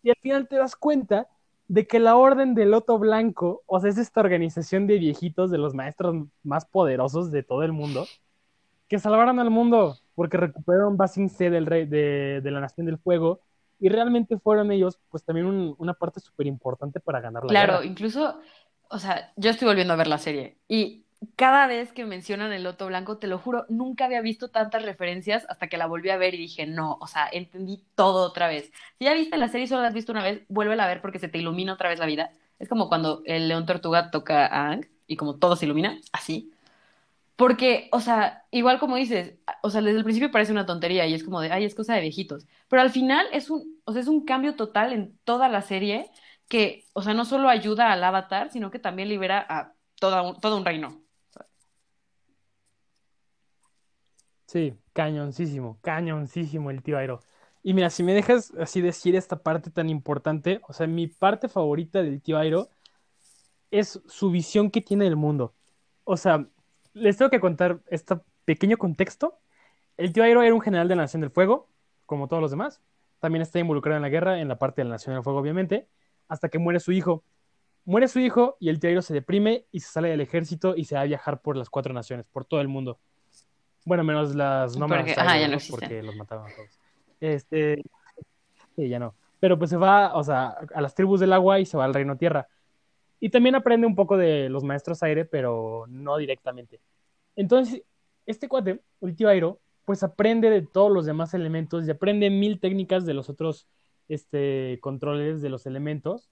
[0.01, 1.27] Y al final te das cuenta
[1.67, 5.57] de que la Orden del Loto Blanco, o sea, es esta organización de viejitos, de
[5.57, 8.07] los maestros más poderosos de todo el mundo,
[8.89, 12.99] que salvaron al mundo porque recuperaron Basing C del rey de, de la Nación del
[12.99, 13.41] Fuego
[13.79, 17.73] y realmente fueron ellos, pues también un- una parte súper importante para ganar la Claro,
[17.73, 17.85] guerra.
[17.85, 18.39] incluso,
[18.89, 22.63] o sea, yo estoy volviendo a ver la serie y cada vez que mencionan el
[22.63, 26.17] loto blanco, te lo juro, nunca había visto tantas referencias hasta que la volví a
[26.17, 28.71] ver y dije, no, o sea, entendí todo otra vez.
[28.99, 31.01] Si ya viste la serie y solo la has visto una vez, vuélvela a ver
[31.01, 32.31] porque se te ilumina otra vez la vida.
[32.59, 36.51] Es como cuando el león tortuga toca a Aang y como todo se ilumina, así.
[37.35, 41.13] Porque, o sea, igual como dices, o sea, desde el principio parece una tontería y
[41.13, 42.47] es como de, ay, es cosa de viejitos.
[42.67, 46.09] Pero al final es un, o sea, es un cambio total en toda la serie
[46.47, 49.75] que, o sea, no solo ayuda al avatar, sino que también libera a
[50.23, 51.03] un- todo un reino.
[54.47, 57.19] Sí, cañoncísimo, cañoncísimo el tío Airo.
[57.63, 61.49] Y mira, si me dejas así decir esta parte tan importante, o sea, mi parte
[61.49, 62.69] favorita del tío Airo
[63.71, 65.53] es su visión que tiene del mundo.
[66.05, 66.47] O sea,
[66.93, 69.39] les tengo que contar este pequeño contexto.
[69.97, 71.69] el tío Airo era un general de la Nación del Fuego,
[72.05, 72.81] como todos los demás.
[73.19, 75.89] También está involucrado en la guerra, en la parte de la Nación del Fuego, obviamente,
[76.29, 77.23] hasta que muere su hijo.
[77.85, 80.85] Muere su hijo y el tío Airo se deprime y se sale del ejército y
[80.85, 82.99] se va a viajar por las cuatro naciones, por todo el mundo.
[83.87, 86.77] Bueno, menos las nómadas, Porque- ajá, ya no porque los mataban a todos.
[87.21, 87.81] Este,
[88.75, 89.15] sí, ya no.
[89.39, 91.93] Pero pues se va, o sea, a las tribus del agua y se va al
[91.93, 92.49] reino tierra.
[93.21, 96.81] Y también aprende un poco de los maestros aire, pero no directamente.
[97.37, 97.81] Entonces,
[98.25, 102.59] este cuate, el tío Airo, pues aprende de todos los demás elementos y aprende mil
[102.59, 103.69] técnicas de los otros
[104.09, 106.29] este, controles de los elementos.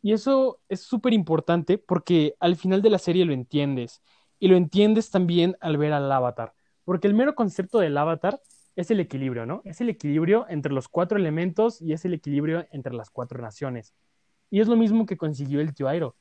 [0.00, 4.02] Y eso es súper importante porque al final de la serie lo entiendes.
[4.38, 6.54] Y lo entiendes también al ver al avatar.
[6.84, 8.40] Porque el mero concepto del avatar
[8.76, 9.62] es el equilibrio, ¿no?
[9.64, 13.94] Es el equilibrio entre los cuatro elementos y es el equilibrio entre las cuatro naciones.
[14.50, 16.16] Y es lo mismo que consiguió el tío Airo.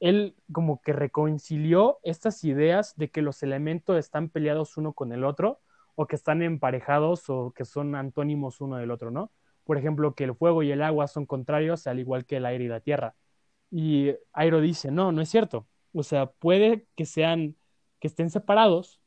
[0.00, 5.24] Él como que reconcilió estas ideas de que los elementos están peleados uno con el
[5.24, 5.60] otro
[5.96, 9.32] o que están emparejados o que son antónimos uno del otro, ¿no?
[9.64, 12.64] Por ejemplo, que el fuego y el agua son contrarios al igual que el aire
[12.64, 13.16] y la tierra.
[13.70, 15.66] Y Airo dice, no, no es cierto.
[15.92, 17.56] O sea, puede que sean,
[18.00, 18.97] que estén separados,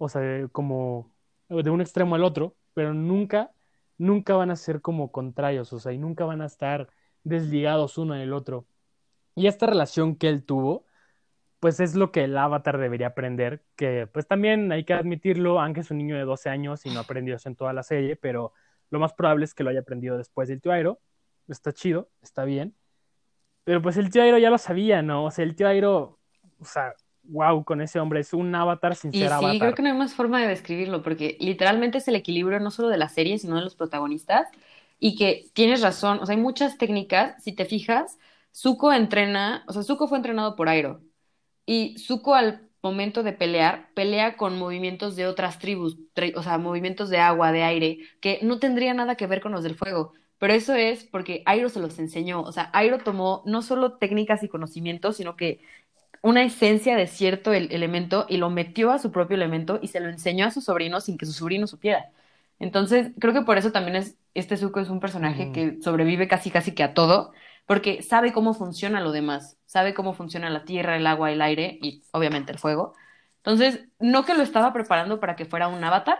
[0.00, 1.12] o sea, como
[1.48, 3.52] de un extremo al otro, pero nunca,
[3.98, 6.88] nunca van a ser como contrarios, o sea, y nunca van a estar
[7.22, 8.66] desligados uno del otro.
[9.34, 10.86] Y esta relación que él tuvo,
[11.60, 15.80] pues es lo que el avatar debería aprender, que pues también hay que admitirlo, aunque
[15.80, 18.54] es un niño de 12 años y no aprendió eso en toda la serie, pero
[18.90, 21.00] lo más probable es que lo haya aprendido después del tío Airo.
[21.46, 22.74] Está chido, está bien.
[23.64, 25.26] Pero pues el tío Airo ya lo sabía, ¿no?
[25.26, 26.18] O sea, el tío Airo,
[26.58, 29.60] o sea, wow, con ese hombre es un avatar sin Y ser sí, avatar.
[29.60, 32.88] creo que no hay más forma de describirlo, porque literalmente es el equilibrio no solo
[32.88, 34.48] de la serie, sino de los protagonistas.
[35.00, 38.18] Y que tienes razón, o sea, hay muchas técnicas, si te fijas,
[38.54, 41.00] Zuko entrena, o sea, Zuko fue entrenado por Airo.
[41.66, 46.58] Y Zuko al momento de pelear, pelea con movimientos de otras tribus, tri- o sea,
[46.58, 50.14] movimientos de agua, de aire, que no tendría nada que ver con los del fuego.
[50.38, 52.42] Pero eso es porque Airo se los enseñó.
[52.42, 55.62] O sea, Airo tomó no solo técnicas y conocimientos, sino que
[56.22, 60.00] una esencia de cierto el- elemento y lo metió a su propio elemento y se
[60.00, 62.10] lo enseñó a su sobrino sin que su sobrino supiera.
[62.58, 66.50] Entonces, creo que por eso también es, este Zuko es un personaje que sobrevive casi
[66.50, 67.32] casi que a todo,
[67.66, 71.78] porque sabe cómo funciona lo demás, sabe cómo funciona la tierra, el agua, el aire
[71.82, 72.94] y obviamente el fuego.
[73.38, 76.18] Entonces, no que lo estaba preparando para que fuera un avatar,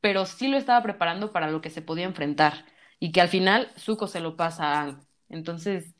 [0.00, 2.64] pero sí lo estaba preparando para lo que se podía enfrentar
[2.98, 5.00] y que al final Zuko se lo pasa a.
[5.28, 5.94] Entonces,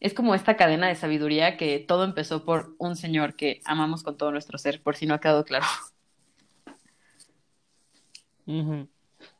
[0.00, 4.16] es como esta cadena de sabiduría que todo empezó por un señor que amamos con
[4.16, 5.66] todo nuestro ser, por si no ha quedado claro.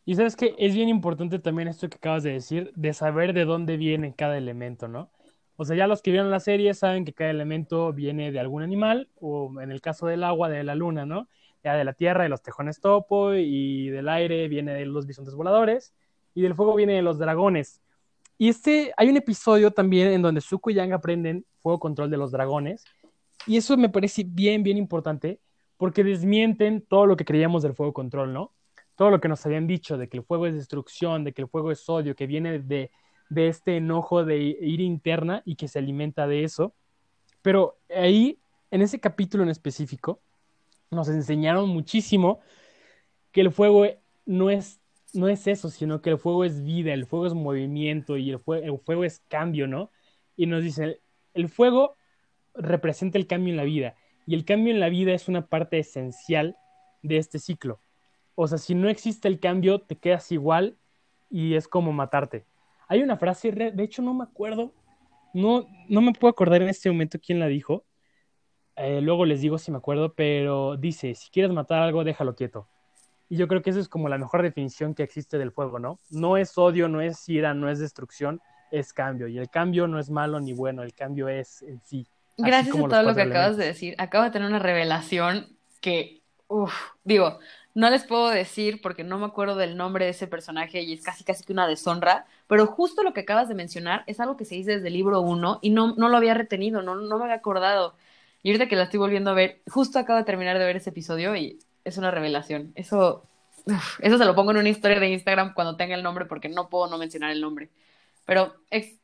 [0.05, 3.45] Y sabes que es bien importante también esto que acabas de decir, de saber de
[3.45, 5.11] dónde viene cada elemento, ¿no?
[5.57, 8.63] O sea, ya los que vieron la serie saben que cada elemento viene de algún
[8.63, 11.29] animal, o en el caso del agua, de la luna, ¿no?
[11.65, 15.35] Ya de la tierra, de los tejones topo, y del aire viene de los bisontes
[15.35, 15.95] voladores,
[16.35, 17.83] y del fuego viene de los dragones.
[18.39, 22.17] Y este, hay un episodio también en donde Zuko y Yang aprenden fuego control de
[22.17, 22.85] los dragones,
[23.47, 25.41] y eso me parece bien, bien importante,
[25.77, 28.53] porque desmienten todo lo que creíamos del fuego control, ¿no?
[28.99, 31.49] todo lo que nos habían dicho de que el fuego es destrucción, de que el
[31.49, 32.91] fuego es odio, que viene de,
[33.29, 36.75] de este enojo de ira interna y que se alimenta de eso.
[37.41, 38.41] Pero ahí,
[38.73, 40.21] en ese capítulo en específico,
[40.91, 42.41] nos enseñaron muchísimo
[43.31, 43.87] que el fuego
[44.27, 44.81] no es,
[45.15, 48.39] no es eso, sino que el fuego es vida, el fuego es movimiento y el,
[48.41, 49.91] fue- el fuego es cambio, ¿no?
[50.37, 50.97] Y nos dicen,
[51.35, 51.97] el fuego
[52.55, 55.79] representa el cambio en la vida y el cambio en la vida es una parte
[55.79, 56.57] esencial
[57.03, 57.81] de este ciclo.
[58.35, 60.79] O sea, si no existe el cambio, te quedas igual
[61.31, 62.47] y es como matarte.
[62.89, 64.73] Hay una frase, de hecho no me acuerdo,
[65.35, 67.87] no, no me puedo acordar en este momento quién la dijo.
[68.77, 72.69] Eh, luego les digo si me acuerdo, pero dice, si quieres matar algo, déjalo quieto.
[73.29, 75.99] Y yo creo que eso es como la mejor definición que existe del fuego, ¿no?
[76.11, 79.29] No es odio, no es ira, no es destrucción, es cambio.
[79.29, 82.07] Y el cambio no es malo ni bueno, el cambio es en sí.
[82.39, 86.73] Gracias a todo lo que acabas de decir, acabo de tener una revelación que, uff,
[87.03, 87.39] digo,
[87.75, 91.03] no les puedo decir porque no me acuerdo del nombre de ese personaje y es
[91.03, 94.45] casi casi que una deshonra, pero justo lo que acabas de mencionar es algo que
[94.45, 97.25] se dice desde el libro 1 y no, no lo había retenido, no, no me
[97.25, 97.95] había acordado.
[98.43, 100.91] Y ahorita que la estoy volviendo a ver, justo acabo de terminar de ver ese
[100.91, 102.73] episodio y es una revelación.
[102.75, 103.27] Eso,
[104.01, 106.69] eso se lo pongo en una historia de Instagram cuando tenga el nombre porque no
[106.69, 107.71] puedo no mencionar el nombre.
[108.25, 108.99] Pero ex-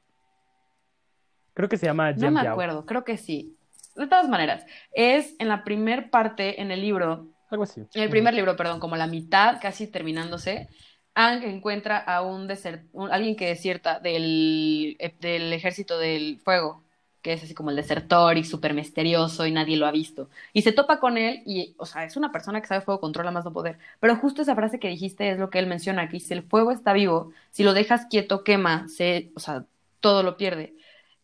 [1.55, 3.57] Creo que se llama no me acuerdo, creo que sí.
[3.95, 7.81] De todas maneras, es en la primer parte, en el libro, Algo así.
[7.95, 10.69] en el primer libro, perdón, como la mitad, casi terminándose,
[11.15, 16.83] Aang encuentra a un deser- un- alguien que desierta del, del ejército del fuego.
[17.25, 20.29] Que es así como el desertor y súper misterioso y nadie lo ha visto.
[20.53, 23.31] Y se topa con él y, o sea, es una persona que sabe fuego, controla
[23.31, 23.79] más no poder.
[23.99, 26.71] Pero justo esa frase que dijiste es lo que él menciona, que si el fuego
[26.71, 29.65] está vivo, si lo dejas quieto, quema, se, o sea,
[30.01, 30.77] todo lo pierde.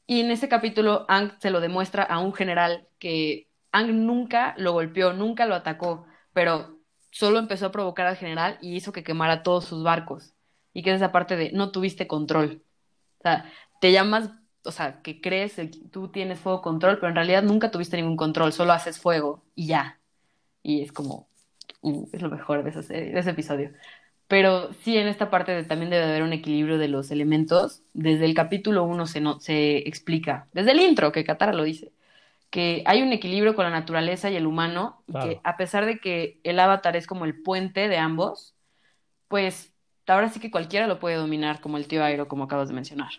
[0.07, 4.73] Y en ese capítulo, Ang se lo demuestra a un general que Ang nunca lo
[4.73, 6.79] golpeó, nunca lo atacó, pero
[7.11, 10.33] solo empezó a provocar al general y hizo que quemara todos sus barcos.
[10.73, 12.63] Y que es esa parte de no tuviste control.
[13.19, 14.31] O sea, te llamas
[14.65, 18.17] o sea, que crees que tú tienes fuego control, pero en realidad nunca tuviste ningún
[18.17, 20.01] control, solo haces fuego y ya.
[20.63, 21.29] Y es como,
[21.83, 23.73] uh, es lo mejor de, de ese episodio.
[24.31, 27.83] Pero sí, en esta parte también debe haber un equilibrio de los elementos.
[27.95, 31.93] Desde el capítulo 1 se, no, se explica, desde el intro, que Katara lo dice,
[32.51, 35.99] que hay un equilibrio con la naturaleza y el humano, y que a pesar de
[35.99, 38.55] que el avatar es como el puente de ambos,
[39.29, 39.75] pues
[40.07, 43.11] ahora sí que cualquiera lo puede dominar, como el tío Airo, como acabas de mencionar.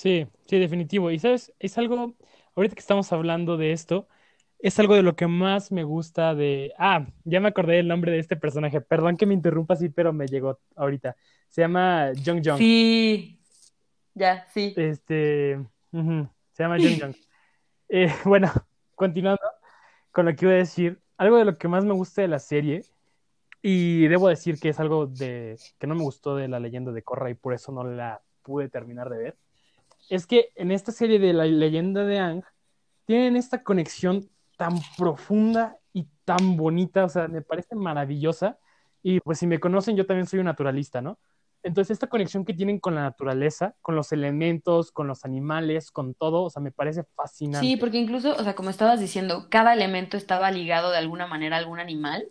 [0.00, 1.10] Sí, sí, definitivo.
[1.10, 2.14] Y sabes, es algo,
[2.56, 4.08] ahorita que estamos hablando de esto,
[4.58, 6.72] es algo de lo que más me gusta de...
[6.78, 8.80] Ah, ya me acordé del nombre de este personaje.
[8.80, 11.16] Perdón que me interrumpa así, pero me llegó ahorita.
[11.50, 12.56] Se llama Jung Jung.
[12.56, 13.42] Sí,
[14.14, 14.72] ya, sí.
[14.74, 15.60] Este,
[15.92, 17.14] se llama Jung Jung.
[17.90, 18.50] Eh, bueno,
[18.94, 19.42] continuando
[20.12, 22.38] con lo que iba a decir, algo de lo que más me gusta de la
[22.38, 22.86] serie,
[23.60, 27.02] y debo decir que es algo de que no me gustó de la leyenda de
[27.02, 29.36] Korra y por eso no la pude terminar de ver,
[30.10, 32.42] es que en esta serie de la leyenda de Ang
[33.06, 38.58] tienen esta conexión tan profunda y tan bonita, o sea, me parece maravillosa.
[39.02, 41.18] Y pues si me conocen, yo también soy un naturalista, ¿no?
[41.62, 46.14] Entonces, esta conexión que tienen con la naturaleza, con los elementos, con los animales, con
[46.14, 47.66] todo, o sea, me parece fascinante.
[47.66, 51.56] Sí, porque incluso, o sea, como estabas diciendo, cada elemento estaba ligado de alguna manera
[51.56, 52.28] a algún animal.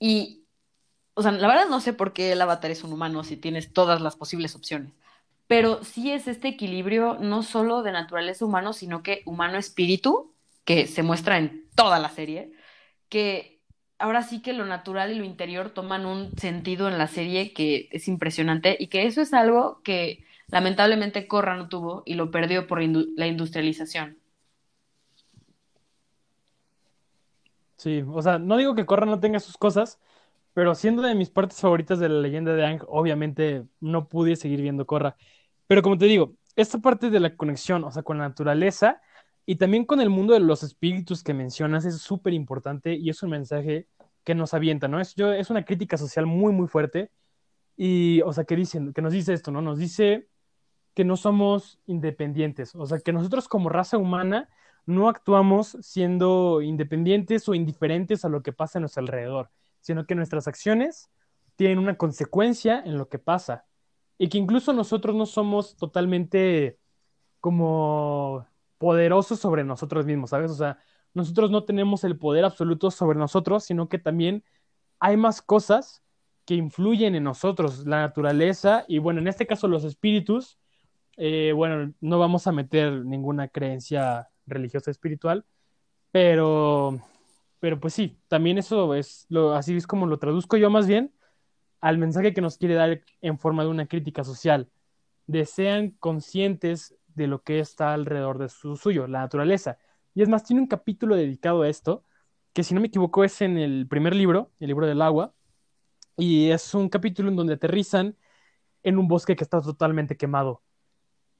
[0.00, 0.44] Y,
[1.14, 3.72] o sea, la verdad no sé por qué el avatar es un humano si tienes
[3.72, 4.92] todas las posibles opciones
[5.46, 10.34] pero sí es este equilibrio no solo de naturaleza humano, sino que humano-espíritu,
[10.64, 12.52] que se muestra en toda la serie,
[13.08, 13.60] que
[13.98, 17.88] ahora sí que lo natural y lo interior toman un sentido en la serie que
[17.92, 22.66] es impresionante y que eso es algo que lamentablemente Corra no tuvo y lo perdió
[22.66, 24.18] por la industrialización.
[27.76, 30.00] Sí, o sea, no digo que Corra no tenga sus cosas,
[30.54, 34.62] pero siendo de mis partes favoritas de la leyenda de Ang, obviamente no pude seguir
[34.62, 35.16] viendo Korra.
[35.66, 39.00] Pero como te digo, esta parte de la conexión, o sea, con la naturaleza
[39.46, 43.22] y también con el mundo de los espíritus que mencionas es súper importante y es
[43.22, 43.88] un mensaje
[44.24, 45.00] que nos avienta, ¿no?
[45.00, 47.10] Es, yo, es una crítica social muy, muy fuerte
[47.76, 49.60] y, o sea, que, dicen, que nos dice esto, ¿no?
[49.62, 50.28] Nos dice
[50.94, 54.48] que no somos independientes, o sea, que nosotros como raza humana
[54.86, 59.50] no actuamos siendo independientes o indiferentes a lo que pasa a nuestro alrededor
[59.84, 61.10] sino que nuestras acciones
[61.56, 63.66] tienen una consecuencia en lo que pasa.
[64.18, 66.78] Y que incluso nosotros no somos totalmente
[67.40, 68.46] como
[68.78, 70.50] poderosos sobre nosotros mismos, ¿sabes?
[70.50, 70.78] O sea,
[71.14, 74.44] nosotros no tenemos el poder absoluto sobre nosotros, sino que también
[74.98, 76.02] hay más cosas
[76.44, 80.58] que influyen en nosotros, la naturaleza y bueno, en este caso los espíritus,
[81.16, 85.46] eh, bueno, no vamos a meter ninguna creencia religiosa espiritual,
[86.10, 87.00] pero
[87.60, 91.13] pero pues sí, también eso es lo, así es como lo traduzco yo más bien
[91.84, 94.70] al mensaje que nos quiere dar en forma de una crítica social.
[95.26, 99.76] De sean conscientes de lo que está alrededor de su suyo, la naturaleza.
[100.14, 102.02] Y es más, tiene un capítulo dedicado a esto,
[102.54, 105.34] que si no me equivoco es en el primer libro, el libro del agua,
[106.16, 108.16] y es un capítulo en donde aterrizan
[108.82, 110.62] en un bosque que está totalmente quemado.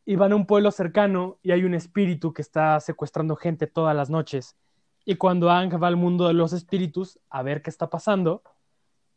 [0.04, 3.96] Y van a un pueblo cercano y hay un espíritu que está secuestrando gente todas
[3.96, 4.58] las noches
[5.04, 8.42] y cuando Ang va al mundo de los espíritus a ver qué está pasando,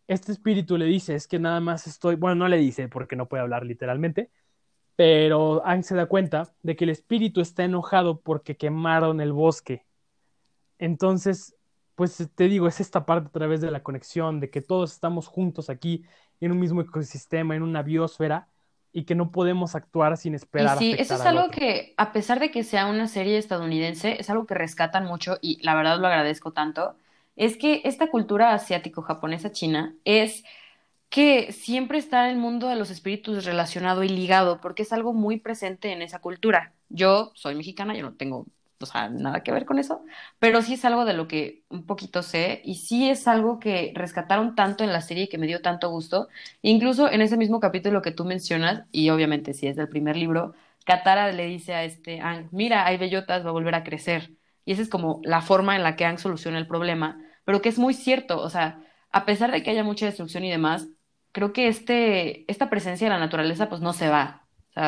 [0.08, 3.28] este espíritu le dice, es que nada más estoy, bueno, no le dice porque no
[3.28, 4.30] puede hablar literalmente,
[4.96, 9.86] pero Ang se da cuenta de que el espíritu está enojado porque quemaron el bosque.
[10.80, 11.56] Entonces,
[11.96, 15.28] pues te digo, es esta parte a través de la conexión, de que todos estamos
[15.28, 16.04] juntos aquí
[16.40, 18.48] en un mismo ecosistema, en una biosfera,
[18.94, 20.78] y que no podemos actuar sin esperar.
[20.78, 24.30] Y sí, eso es algo que, a pesar de que sea una serie estadounidense, es
[24.30, 26.96] algo que rescatan mucho y la verdad lo agradezco tanto,
[27.38, 30.44] es que esta cultura asiático-japonesa china es
[31.10, 35.40] que siempre está el mundo de los espíritus relacionado y ligado, porque es algo muy
[35.40, 36.74] presente en esa cultura.
[36.90, 38.46] Yo soy mexicana, yo no tengo
[39.12, 40.04] nada que ver con eso,
[40.40, 43.92] pero sí es algo de lo que un poquito sé y sí es algo que
[43.96, 46.28] rescataron tanto en la serie que me dio tanto gusto.
[46.62, 50.54] Incluso en ese mismo capítulo que tú mencionas, y obviamente si es del primer libro,
[50.86, 54.32] Katara le dice a este Ang, mira, hay bellotas, va a volver a crecer.
[54.66, 57.70] Y esa es como la forma en la que Ang soluciona el problema, pero que
[57.70, 60.90] es muy cierto, o sea, a pesar de que haya mucha destrucción y demás,
[61.32, 64.46] creo que este, esta presencia de la naturaleza pues no se va.
[64.76, 64.82] O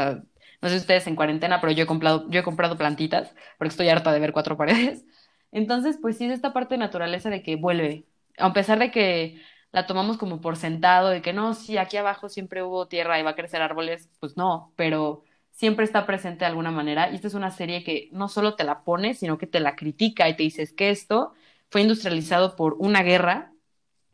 [0.61, 3.87] No sé ustedes en cuarentena, pero yo he comprado, yo he comprado plantitas porque estoy
[3.87, 5.05] harta de ver cuatro paredes.
[5.53, 8.05] Entonces, pues sí es esta parte de naturaleza de que vuelve.
[8.37, 9.41] A pesar de que
[9.71, 13.23] la tomamos como por sentado, de que no, sí, aquí abajo siempre hubo tierra y
[13.23, 17.09] va a crecer árboles, pues no, pero siempre está presente de alguna manera.
[17.09, 19.77] Y esta es una serie que no solo te la pone, sino que te la
[19.77, 21.33] critica y te dices que esto
[21.69, 23.53] fue industrializado por una guerra,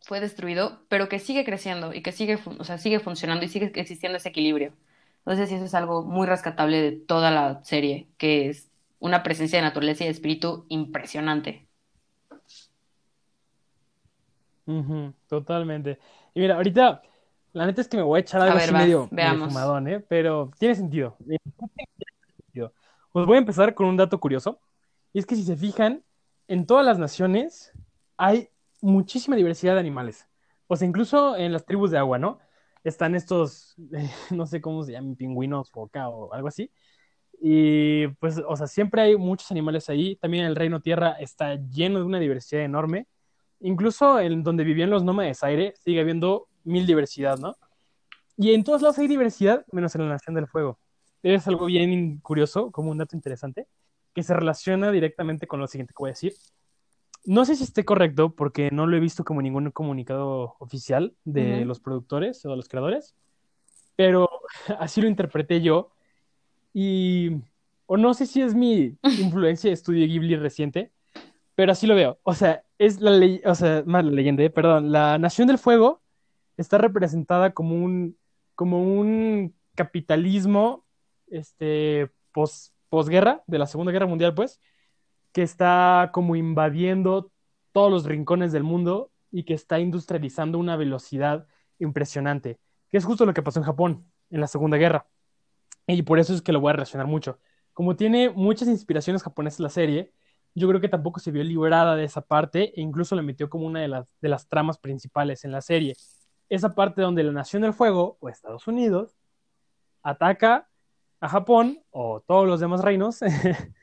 [0.02, 3.72] fue destruido, pero que sigue creciendo y que sigue, o sea, sigue funcionando y sigue
[3.76, 4.74] existiendo ese equilibrio.
[5.20, 9.64] Entonces, eso es algo muy rescatable de toda la serie, que es una presencia de
[9.64, 11.68] naturaleza y de espíritu impresionante.
[15.28, 16.00] totalmente.
[16.34, 17.02] Y mira, ahorita,
[17.54, 20.00] la neta es que me voy a echar algo así medio, fumadón, ¿eh?
[20.00, 21.18] Pero tiene sentido.
[23.12, 24.60] Os voy a empezar con un dato curioso.
[25.14, 26.04] Y es que si se fijan,
[26.48, 27.72] en todas las naciones
[28.18, 28.50] hay
[28.82, 30.28] muchísima diversidad de animales.
[30.68, 32.40] O sea, incluso en las tribus de agua, ¿no?
[32.84, 33.76] Están estos,
[34.32, 36.72] no sé cómo se llaman, pingüinos, foca o algo así.
[37.42, 40.16] Y pues, o sea, siempre hay muchos animales ahí.
[40.18, 43.08] También el reino tierra está lleno de una diversidad enorme.
[43.60, 47.56] Incluso en donde vivían los nómades aire sigue habiendo mil diversidad, ¿no?
[48.38, 50.80] Y en todos lados hay diversidad, menos en la Nación del Fuego.
[51.24, 53.68] Es algo bien curioso, como un dato interesante,
[54.16, 56.34] que se relaciona directamente con lo siguiente que voy a decir.
[57.26, 61.66] No sé si esté correcto, porque no lo he visto como ningún comunicado oficial de
[61.66, 63.14] los productores o de los creadores,
[63.96, 64.30] pero
[64.80, 65.92] así lo interpreté yo.
[66.74, 67.32] Y,
[67.86, 70.92] o no sé si es mi influencia de estudio Ghibli reciente,
[71.56, 72.20] pero así lo veo.
[72.24, 75.58] O sea, es la ley, o sea, más la leyenda, eh, perdón, la Nación del
[75.58, 76.02] Fuego
[76.58, 78.18] está representada como un,
[78.56, 80.86] como un capitalismo,
[81.28, 84.62] este, pos, posguerra, de la Segunda Guerra Mundial, pues,
[85.34, 87.30] que está como invadiendo
[87.74, 91.46] todos los rincones del mundo y que está industrializando una velocidad
[91.78, 92.58] impresionante,
[92.90, 95.08] que es justo lo que pasó en Japón en la Segunda Guerra.
[95.88, 97.38] Y por eso es que lo voy a relacionar mucho.
[97.74, 100.14] Como tiene muchas inspiraciones japonesas la serie,
[100.54, 103.66] yo creo que tampoco se vio librada de esa parte e incluso la metió como
[103.68, 105.98] una de las, de las tramas principales en la serie.
[106.48, 109.18] Esa parte donde la Nación del Fuego, o Estados Unidos,
[110.02, 110.70] ataca
[111.26, 113.20] a Japón o todos los demás reinos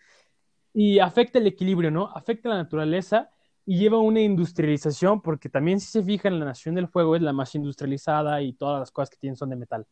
[0.73, 2.09] y afecta el equilibrio, ¿no?
[2.15, 3.31] Afecta la naturaleza
[3.67, 7.33] y lleva una industrialización, porque también si se fijan, la Nación del Fuego es la
[7.33, 9.87] más industrializada y todas las cosas que tienen son de metal.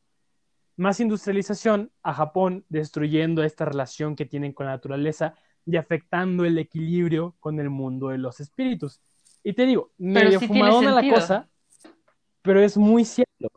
[0.76, 5.34] Más industrialización a Japón, destruyendo esta relación que tienen con la naturaleza
[5.66, 9.00] y afectando el equilibrio con el mundo de los espíritus.
[9.42, 11.48] Y te digo, medio fumadona la cosa,
[12.42, 13.48] pero es muy cierto.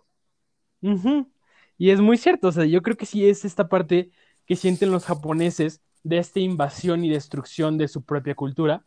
[1.83, 4.09] Y es muy cierto, o sea, yo creo que sí es esta parte
[4.45, 8.85] que sienten los japoneses de esta invasión y destrucción de su propia cultura,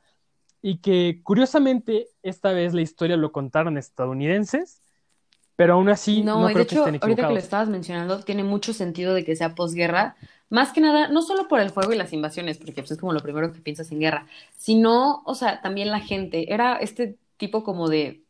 [0.63, 4.81] y que curiosamente esta vez la historia lo contaron estadounidenses,
[5.57, 8.73] pero aún así no, no creo de hecho, ahorita que lo estabas mencionando, tiene mucho
[8.73, 10.17] sentido de que sea posguerra,
[10.49, 13.13] más que nada, no solo por el fuego y las invasiones, porque pues, es como
[13.13, 14.27] lo primero que piensas en guerra,
[14.57, 16.51] sino, o sea, también la gente.
[16.51, 18.23] Era este tipo como de,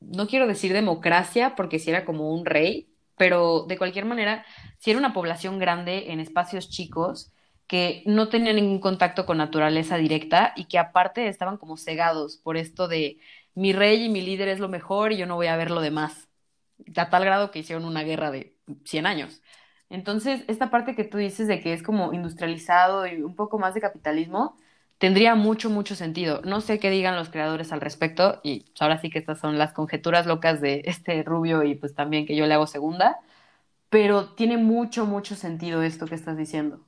[0.00, 4.44] no quiero decir democracia, porque si era como un rey, pero de cualquier manera,
[4.78, 7.32] si era una población grande en espacios chicos,
[7.66, 12.56] que no tenían ningún contacto con naturaleza directa y que aparte estaban como cegados por
[12.56, 13.18] esto de
[13.54, 15.80] mi rey y mi líder es lo mejor y yo no voy a ver lo
[15.80, 16.28] demás.
[16.96, 19.42] A tal grado que hicieron una guerra de 100 años.
[19.88, 23.74] Entonces, esta parte que tú dices de que es como industrializado y un poco más
[23.74, 24.56] de capitalismo,
[24.98, 26.40] tendría mucho, mucho sentido.
[26.44, 29.72] No sé qué digan los creadores al respecto, y ahora sí que estas son las
[29.72, 33.18] conjeturas locas de este rubio y pues también que yo le hago segunda,
[33.90, 36.80] pero tiene mucho, mucho sentido esto que estás diciendo.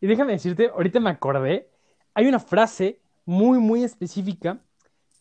[0.00, 1.68] Y déjame decirte, ahorita me acordé,
[2.14, 4.58] hay una frase muy, muy específica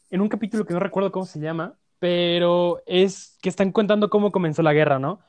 [0.09, 4.31] en un capítulo que no recuerdo cómo se llama, pero es que están contando cómo
[4.31, 5.19] comenzó la guerra, ¿no?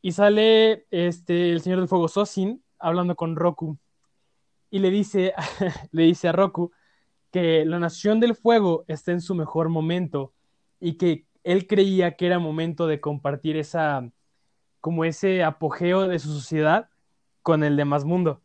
[0.00, 3.78] Y sale este, el Señor del Fuego Sosin hablando con Roku
[4.70, 5.34] y le dice,
[5.92, 6.72] le dice a Roku
[7.30, 10.32] que la Nación del Fuego está en su mejor momento
[10.80, 14.10] y que él creía que era momento de compartir esa,
[14.80, 16.90] como ese apogeo de su sociedad
[17.42, 18.42] con el demás mundo.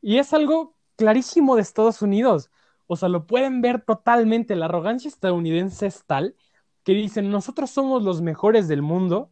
[0.00, 2.50] Y es algo clarísimo de Estados Unidos.
[2.86, 4.56] O sea, lo pueden ver totalmente.
[4.56, 6.36] La arrogancia estadounidense es tal
[6.84, 9.30] que dicen, nosotros somos los mejores del mundo,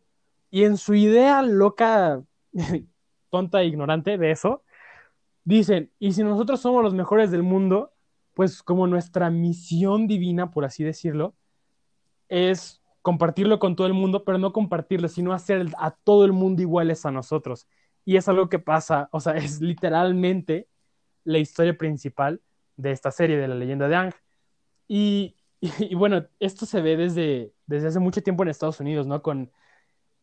[0.50, 2.22] y en su idea loca,
[3.30, 4.62] tonta e ignorante de eso,
[5.44, 7.92] dicen, y si nosotros somos los mejores del mundo,
[8.34, 11.34] pues como nuestra misión divina, por así decirlo,
[12.28, 16.62] es compartirlo con todo el mundo, pero no compartirlo, sino hacer a todo el mundo
[16.62, 17.66] iguales a nosotros.
[18.04, 20.68] Y es algo que pasa, o sea, es literalmente
[21.24, 22.40] la historia principal
[22.76, 24.14] de esta serie de la leyenda de Ang.
[24.88, 25.36] Y,
[25.96, 29.22] bueno, esto se ve desde, desde hace mucho tiempo en Estados Unidos, ¿no?
[29.22, 29.50] Con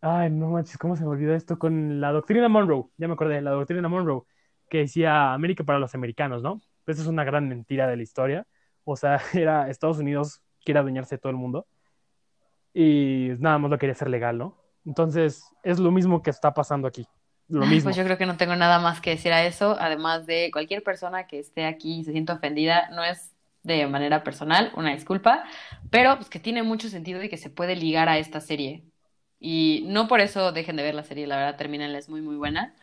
[0.01, 1.57] Ay, no manches, ¿cómo se me olvidó esto?
[1.57, 4.23] Con la doctrina Monroe, ya me acordé, la doctrina Monroe,
[4.69, 6.61] que decía América para los americanos, ¿no?
[6.85, 8.47] Esa es una gran mentira de la historia.
[8.83, 11.67] O sea, era Estados Unidos quiere adueñarse de todo el mundo
[12.73, 14.55] y nada más lo quería hacer legal, ¿no?
[14.85, 17.07] Entonces, es lo mismo que está pasando aquí.
[17.47, 17.85] Lo mismo.
[17.85, 20.83] Pues yo creo que no tengo nada más que decir a eso, además de cualquier
[20.83, 23.33] persona que esté aquí y se sienta ofendida, no es
[23.63, 25.43] de manera personal, una disculpa,
[25.89, 28.83] pero pues que tiene mucho sentido y que se puede ligar a esta serie.
[29.39, 32.35] Y no por eso dejen de ver la serie, la verdad, termínenla, es muy, muy
[32.35, 32.75] buena.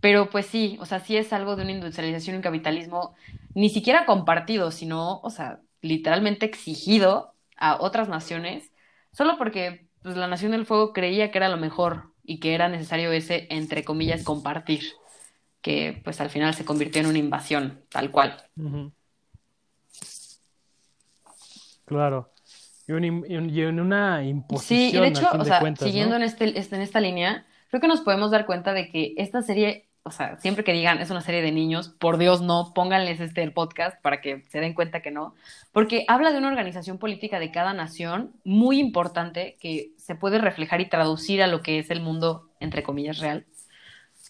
[0.00, 3.14] Pero pues sí, o sea, sí es algo de una industrialización y un capitalismo
[3.54, 8.72] ni siquiera compartido, sino, o sea, literalmente exigido a otras naciones,
[9.12, 12.68] solo porque pues, la Nación del Fuego creía que era lo mejor y que era
[12.68, 14.82] necesario ese, entre comillas, compartir,
[15.60, 18.42] que pues al final se convirtió en una invasión, tal cual.
[21.84, 22.30] Claro.
[22.98, 26.10] Y, un- y en una Sí, y de imposición, hecho, o de sea, cuentas, siguiendo
[26.10, 26.16] ¿no?
[26.16, 29.42] en este, este- en esta línea, creo que nos podemos dar cuenta de que esta
[29.42, 33.20] serie, o sea, siempre que digan es una serie de niños, por Dios no, pónganles
[33.20, 35.34] este el podcast para que se den cuenta que no,
[35.72, 40.80] porque habla de una organización política de cada nación muy importante que se puede reflejar
[40.80, 43.46] y traducir a lo que es el mundo, entre comillas, real,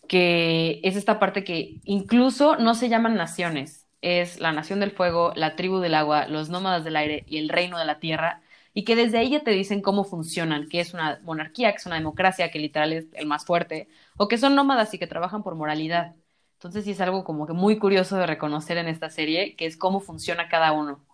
[0.08, 5.32] que es esta parte que incluso no se llaman naciones, es la nación del fuego,
[5.36, 8.40] la tribu del agua, los nómadas del aire y el reino de la tierra,
[8.72, 11.86] y que desde ahí ya te dicen cómo funcionan, que es una monarquía, que es
[11.86, 15.42] una democracia, que literal es el más fuerte, o que son nómadas y que trabajan
[15.42, 16.14] por moralidad.
[16.54, 19.76] Entonces sí es algo como que muy curioso de reconocer en esta serie, que es
[19.76, 21.04] cómo funciona cada uno.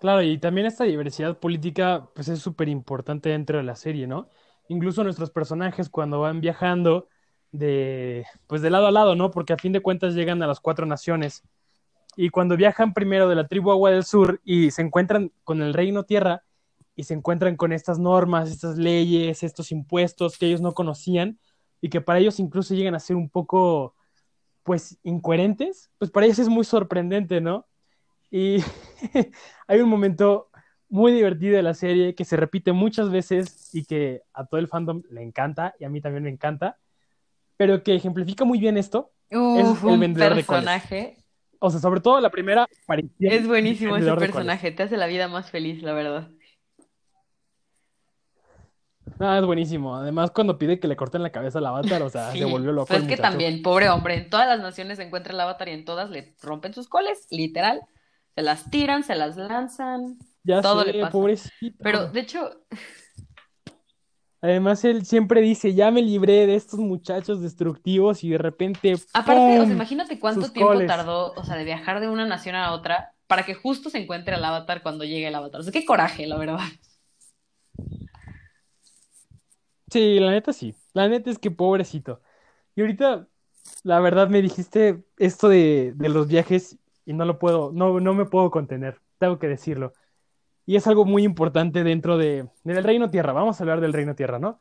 [0.00, 4.30] Claro, y también esta diversidad política, pues es súper importante dentro de la serie, ¿no?
[4.68, 7.08] Incluso nuestros personajes cuando van viajando
[7.52, 9.30] de, pues de lado a lado, ¿no?
[9.30, 11.42] Porque a fin de cuentas llegan a las cuatro naciones.
[12.16, 15.74] Y cuando viajan primero de la tribu Agua del Sur y se encuentran con el
[15.74, 16.42] Reino Tierra
[16.96, 21.38] y se encuentran con estas normas, estas leyes, estos impuestos que ellos no conocían
[21.80, 23.94] y que para ellos incluso llegan a ser un poco,
[24.62, 27.66] pues, incoherentes, pues para ellos es muy sorprendente, ¿no?
[28.30, 28.58] Y
[29.66, 30.50] hay un momento
[30.90, 34.68] muy divertido de la serie que se repite muchas veces y que a todo el
[34.68, 36.78] fandom le encanta y a mí también me encanta,
[37.56, 41.19] pero que ejemplifica muy bien esto, es el un vendedor de personaje.
[41.60, 45.28] O sea, sobre todo la primera aparición Es buenísimo ese personaje, te hace la vida
[45.28, 46.30] más feliz, la verdad.
[49.18, 49.96] Ah, es buenísimo.
[49.96, 52.72] Además, cuando pide que le corten la cabeza al avatar, o sea, se Sí, volvió
[52.72, 53.30] loco pues el es que muchacho.
[53.30, 56.34] también, pobre hombre, en todas las naciones se encuentra el avatar y en todas le
[56.42, 57.82] rompen sus coles, literal.
[58.34, 61.12] Se las tiran, se las lanzan, Ya todo le sé, pasa.
[61.12, 61.76] pobrecito.
[61.82, 62.62] Pero de hecho,
[64.42, 69.60] Además, él siempre dice, ya me libré de estos muchachos destructivos y de repente, aparte,
[69.60, 70.88] o sea, imagínate cuánto tiempo coles.
[70.88, 74.34] tardó, o sea, de viajar de una nación a otra para que justo se encuentre
[74.34, 75.60] el avatar cuando llegue el avatar.
[75.60, 76.58] O sea, qué coraje, la verdad.
[79.90, 80.74] Sí, la neta sí.
[80.94, 82.22] La neta es que pobrecito.
[82.74, 83.28] Y ahorita,
[83.82, 88.14] la verdad, me dijiste esto de, de los viajes y no lo puedo, no, no
[88.14, 89.92] me puedo contener, tengo que decirlo.
[90.66, 93.32] Y es algo muy importante dentro de, del Reino Tierra.
[93.32, 94.60] Vamos a hablar del Reino Tierra, ¿no?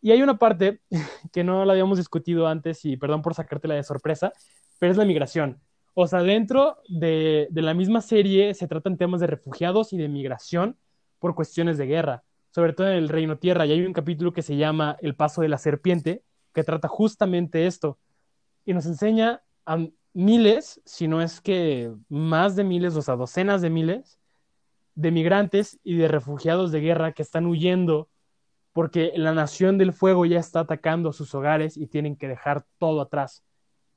[0.00, 0.80] Y hay una parte
[1.32, 4.32] que no la habíamos discutido antes y perdón por sacártela de sorpresa,
[4.78, 5.60] pero es la migración.
[5.94, 10.08] O sea, dentro de, de la misma serie se tratan temas de refugiados y de
[10.08, 10.76] migración
[11.20, 13.64] por cuestiones de guerra, sobre todo en el Reino Tierra.
[13.64, 16.22] Y hay un capítulo que se llama El Paso de la Serpiente,
[16.52, 17.98] que trata justamente esto.
[18.66, 19.78] Y nos enseña a
[20.14, 24.18] miles, si no es que más de miles, o sea, docenas de miles,
[24.94, 28.08] de migrantes y de refugiados de guerra que están huyendo
[28.72, 33.00] porque la nación del fuego ya está atacando sus hogares y tienen que dejar todo
[33.00, 33.44] atrás.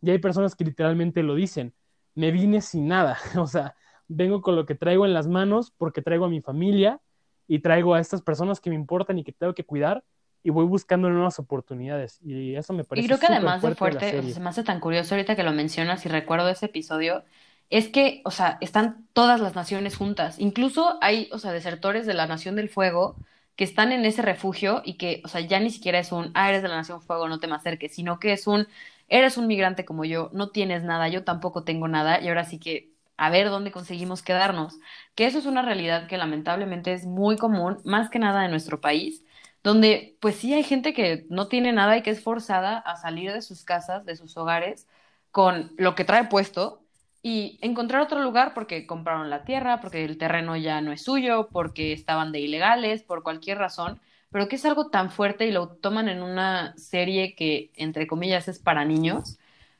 [0.01, 1.73] Y hay personas que literalmente lo dicen,
[2.13, 3.75] me vine sin nada, o sea,
[4.07, 7.01] vengo con lo que traigo en las manos porque traigo a mi familia
[7.47, 10.03] y traigo a estas personas que me importan y que tengo que cuidar
[10.43, 12.19] y voy buscando nuevas oportunidades.
[12.21, 14.79] Y eso me Y parece creo que además de fuerte de se me hace tan
[14.79, 17.23] curioso ahorita que lo mencionas y recuerdo ese episodio,
[17.69, 20.39] es que, o sea, están todas las naciones juntas.
[20.39, 23.17] Incluso hay, o sea, desertores de la Nación del Fuego
[23.55, 26.49] que están en ese refugio y que, o sea, ya ni siquiera es un, ah,
[26.49, 28.67] eres de la Nación Fuego, no te me acerques, sino que es un,
[29.09, 32.59] eres un migrante como yo, no tienes nada, yo tampoco tengo nada y ahora sí
[32.59, 34.77] que a ver dónde conseguimos quedarnos.
[35.15, 38.79] Que eso es una realidad que lamentablemente es muy común, más que nada en nuestro
[38.81, 39.23] país
[39.63, 43.33] donde pues sí hay gente que no tiene nada y que es forzada a salir
[43.33, 44.87] de sus casas, de sus hogares,
[45.31, 46.86] con lo que trae puesto
[47.27, 51.49] y encontrar otro lugar porque compraron la tierra, porque el terreno ya no es suyo,
[51.51, 53.99] porque estaban de ilegales, por cualquier razón,
[54.31, 58.47] pero que es algo tan fuerte y lo toman en una serie que, entre comillas,
[58.47, 59.39] es para niños,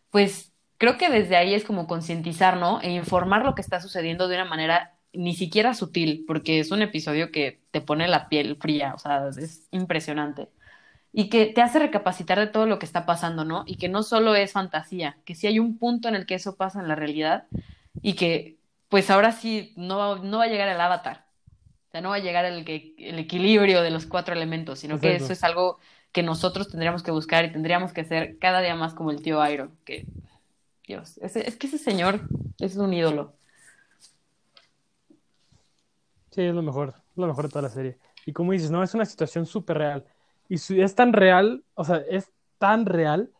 [0.09, 2.81] pues creo que desde ahí es como concientizar, ¿no?
[2.81, 6.81] E informar lo que está sucediendo de una manera ni siquiera sutil, porque es un
[6.81, 10.49] episodio que te pone la piel fría, o sea, es impresionante.
[11.13, 13.63] Y que te hace recapacitar de todo lo que está pasando, ¿no?
[13.65, 16.55] Y que no solo es fantasía, que sí hay un punto en el que eso
[16.55, 17.45] pasa en la realidad
[18.01, 18.57] y que,
[18.89, 21.25] pues ahora sí, no va, no va a llegar el avatar.
[21.87, 22.65] O sea, no va a llegar el,
[22.97, 25.79] el equilibrio de los cuatro elementos, sino que eso es algo
[26.11, 29.41] que nosotros tendríamos que buscar y tendríamos que ser cada día más como el tío
[29.41, 30.05] Airo, que,
[30.87, 32.21] Dios, es, es que ese señor
[32.59, 33.33] es un ídolo.
[36.31, 37.97] Sí, es lo mejor, lo mejor de toda la serie.
[38.25, 40.05] Y como dices, no, es una situación súper real.
[40.49, 43.31] Y es tan real, o sea, es tan real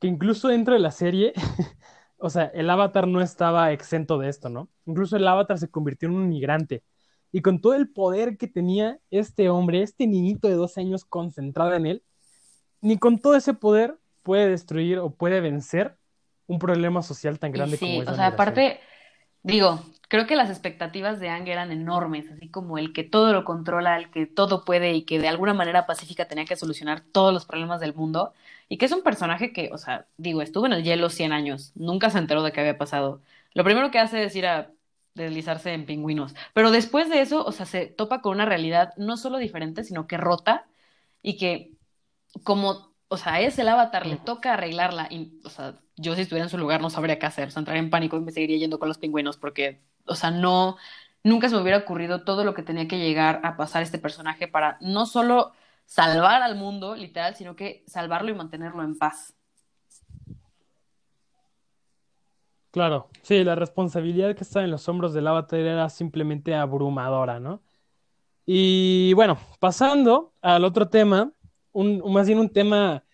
[0.00, 1.32] que incluso dentro de la serie,
[2.18, 4.68] o sea, el avatar no estaba exento de esto, ¿no?
[4.86, 6.82] Incluso el avatar se convirtió en un migrante.
[7.30, 11.74] Y con todo el poder que tenía este hombre, este niñito de 12 años concentrado
[11.74, 12.02] en él,
[12.80, 15.96] ni con todo ese poder puede destruir o puede vencer
[16.46, 18.80] un problema social tan grande como es o sea, aparte,
[19.42, 23.44] digo, creo que las expectativas de Ang eran enormes, así como el que todo lo
[23.44, 27.32] controla, el que todo puede y que de alguna manera pacífica tenía que solucionar todos
[27.32, 28.32] los problemas del mundo,
[28.68, 31.72] y que es un personaje que, o sea, digo, estuvo en el hielo 100 años,
[31.74, 33.22] nunca se enteró de qué había pasado.
[33.54, 34.70] Lo primero que hace es ir a
[35.14, 39.16] deslizarse en pingüinos, pero después de eso, o sea, se topa con una realidad no
[39.16, 40.66] solo diferente, sino que rota
[41.22, 41.72] y que
[42.44, 46.44] como, o sea, es el avatar, le toca arreglarla y, o sea, yo si estuviera
[46.44, 48.58] en su lugar no sabría qué hacer, o sea, entraría en pánico y me seguiría
[48.58, 50.76] yendo con los pingüinos porque, o sea, no,
[51.22, 54.48] nunca se me hubiera ocurrido todo lo que tenía que llegar a pasar este personaje
[54.48, 55.52] para no solo
[55.86, 59.34] salvar al mundo, literal, sino que salvarlo y mantenerlo en paz.
[62.70, 67.62] Claro, sí, la responsabilidad que está en los hombros del avatar era simplemente abrumadora, ¿no?
[68.44, 71.32] Y bueno, pasando al otro tema,
[71.72, 73.04] un, más bien un tema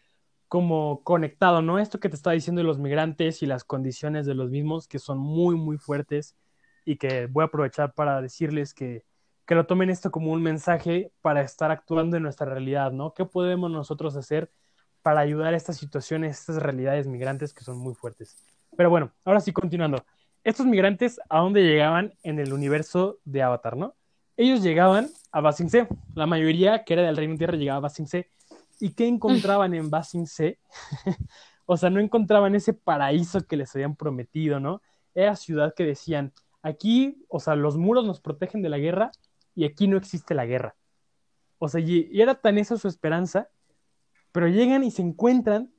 [0.49, 1.79] como conectado, ¿no?
[1.79, 4.99] Esto que te estaba diciendo de los migrantes y las condiciones de los mismos, que
[4.99, 6.37] son muy, muy fuertes
[6.85, 9.05] y que voy a aprovechar para decirles que,
[9.47, 13.15] que lo tomen esto como un mensaje para estar actuando en nuestra realidad, ¿no?
[13.15, 14.51] ¿Qué podemos nosotros hacer
[15.03, 18.37] para ayudar a estas situaciones, estas realidades migrantes que son muy fuertes?
[18.77, 20.05] Pero bueno, ahora sí, continuando.
[20.43, 23.95] Estos migrantes, ¿a dónde llegaban en el universo de Avatar, no?
[24.37, 25.89] Ellos llegaban a Basing C.
[26.15, 28.29] La mayoría que era del Reino Tierra llegaba a Basing C
[28.81, 30.59] ¿Y qué encontraban en Basing C?
[31.67, 34.83] o sea, no encontraban ese paraíso que les habían prometido, ¿no?
[35.15, 36.33] Era ciudad que decían,
[36.65, 39.13] aquí, o sea, los muros nos protegen de la guerra
[39.55, 40.75] y aquí no existe la guerra.
[41.59, 43.49] O sea, y, era tan esa su esperanza,
[44.33, 45.73] pero llegan y se encuentran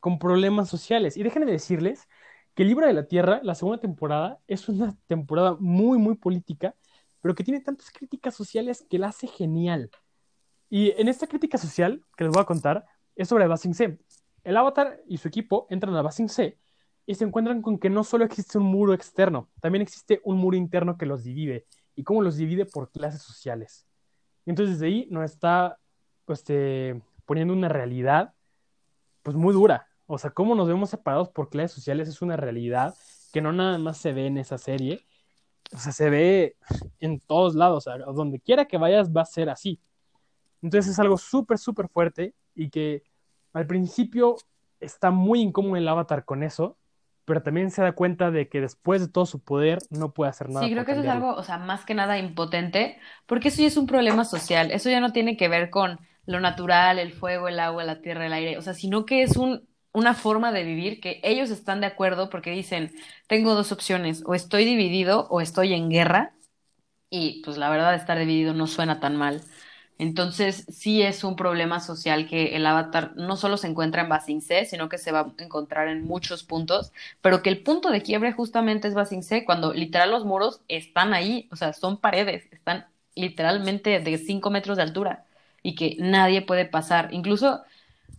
[0.00, 1.16] con problemas sociales.
[1.16, 2.08] Y déjenme decirles
[2.54, 6.74] que el libro de la Tierra, la segunda temporada, es una temporada muy, muy política,
[7.22, 9.90] pero que tiene tantas críticas sociales que la hace genial.
[10.68, 13.98] Y en esta crítica social que les voy a contar es sobre Basing C.
[14.42, 16.58] El avatar y su equipo entran a Basing C
[17.06, 20.56] y se encuentran con que no solo existe un muro externo, también existe un muro
[20.56, 21.66] interno que los divide.
[21.96, 22.66] ¿Y cómo los divide?
[22.66, 23.86] Por clases sociales.
[24.46, 25.78] Entonces desde ahí nos está
[26.24, 28.34] pues, este, poniendo una realidad
[29.22, 29.88] pues muy dura.
[30.06, 32.94] O sea, cómo nos vemos separados por clases sociales es una realidad
[33.32, 35.04] que no nada más se ve en esa serie,
[35.74, 36.56] o sea, se ve
[37.00, 39.80] en todos lados, o sea, donde quiera que vayas va a ser así.
[40.62, 43.02] Entonces es algo súper, súper fuerte y que
[43.52, 44.36] al principio
[44.78, 46.76] está muy incómodo el avatar con eso,
[47.24, 50.48] pero también se da cuenta de que después de todo su poder no puede hacer
[50.50, 50.66] nada.
[50.66, 53.68] Sí, creo que eso es algo, o sea, más que nada impotente, porque eso ya
[53.68, 57.48] es un problema social, eso ya no tiene que ver con lo natural, el fuego,
[57.48, 60.62] el agua, la tierra, el aire, o sea, sino que es un, una forma de
[60.64, 62.92] vivir que ellos están de acuerdo porque dicen,
[63.26, 66.34] tengo dos opciones, o estoy dividido o estoy en guerra,
[67.10, 69.42] y pues la verdad estar dividido no suena tan mal.
[69.98, 74.42] Entonces, sí es un problema social que el avatar no solo se encuentra en Basing
[74.42, 78.02] C, sino que se va a encontrar en muchos puntos, pero que el punto de
[78.02, 82.48] quiebre justamente es Basing C, cuando literal los muros están ahí, o sea, son paredes,
[82.50, 85.24] están literalmente de 5 metros de altura
[85.62, 87.08] y que nadie puede pasar.
[87.12, 87.62] Incluso,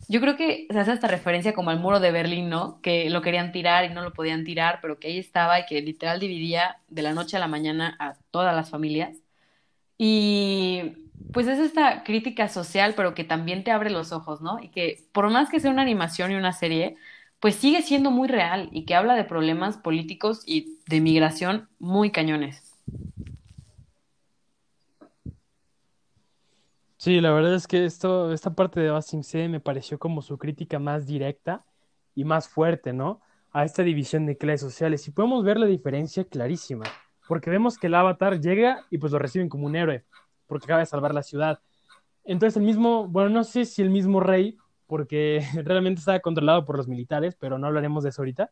[0.07, 2.80] yo creo que se hace esta referencia como al muro de Berlín, ¿no?
[2.82, 5.82] Que lo querían tirar y no lo podían tirar, pero que ahí estaba y que
[5.82, 9.17] literal dividía de la noche a la mañana a todas las familias.
[9.97, 14.59] Y pues es esta crítica social, pero que también te abre los ojos, ¿no?
[14.61, 16.95] Y que por más que sea una animación y una serie,
[17.39, 22.11] pues sigue siendo muy real y que habla de problemas políticos y de migración muy
[22.11, 22.74] cañones.
[26.97, 30.38] Sí, la verdad es que esto, esta parte de Basing C me pareció como su
[30.38, 31.66] crítica más directa
[32.16, 33.22] y más fuerte, ¿no?
[33.51, 35.07] A esta división de clases sociales.
[35.07, 36.86] Y podemos ver la diferencia clarísima,
[37.28, 40.05] porque vemos que el avatar llega y pues lo reciben como un héroe
[40.47, 41.59] porque acaba de salvar la ciudad.
[42.23, 46.77] Entonces el mismo, bueno, no sé si el mismo rey, porque realmente estaba controlado por
[46.77, 48.51] los militares, pero no hablaremos de eso ahorita,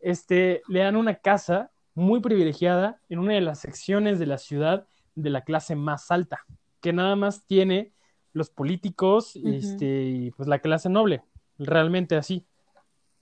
[0.00, 4.86] este, le dan una casa muy privilegiada en una de las secciones de la ciudad
[5.14, 6.44] de la clase más alta,
[6.80, 7.92] que nada más tiene
[8.32, 11.22] los políticos este, y pues la clase noble,
[11.58, 12.46] realmente así.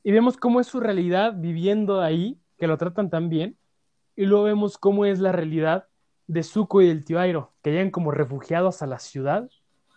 [0.04, 3.58] Y vemos cómo es su realidad viviendo ahí, que lo tratan tan bien,
[4.14, 5.87] y luego vemos cómo es la realidad
[6.28, 9.48] de Zuko y del tío Airo, que llegan como refugiados a la ciudad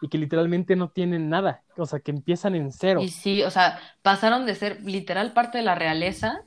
[0.01, 3.01] y que literalmente no tienen nada, o sea, que empiezan en cero.
[3.01, 6.43] Y sí, o sea, pasaron de ser literal parte de la realeza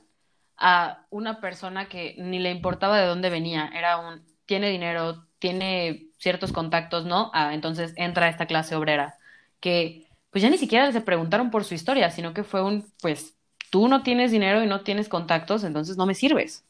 [0.57, 6.07] a una persona que ni le importaba de dónde venía, era un, tiene dinero, tiene
[6.17, 7.31] ciertos contactos, ¿no?
[7.33, 9.15] Ah, entonces entra a esta clase obrera,
[9.59, 13.37] que pues ya ni siquiera se preguntaron por su historia, sino que fue un, pues
[13.69, 16.65] tú no tienes dinero y no tienes contactos, entonces no me sirves.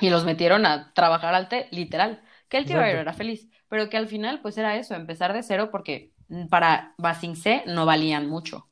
[0.00, 2.20] Y los metieron a trabajar al té, literal,
[2.50, 5.70] que el tío era feliz, pero que al final pues era eso, empezar de cero
[5.70, 6.12] porque
[6.50, 8.66] para Basing C no valían mucho.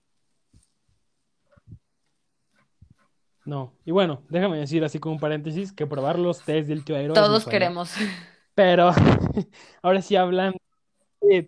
[3.45, 6.97] No, y bueno, déjame decir así como un paréntesis que probar los test del tío
[6.97, 7.95] Aero Todos queremos.
[8.55, 8.91] Pero
[9.83, 10.55] ahora sí hablan,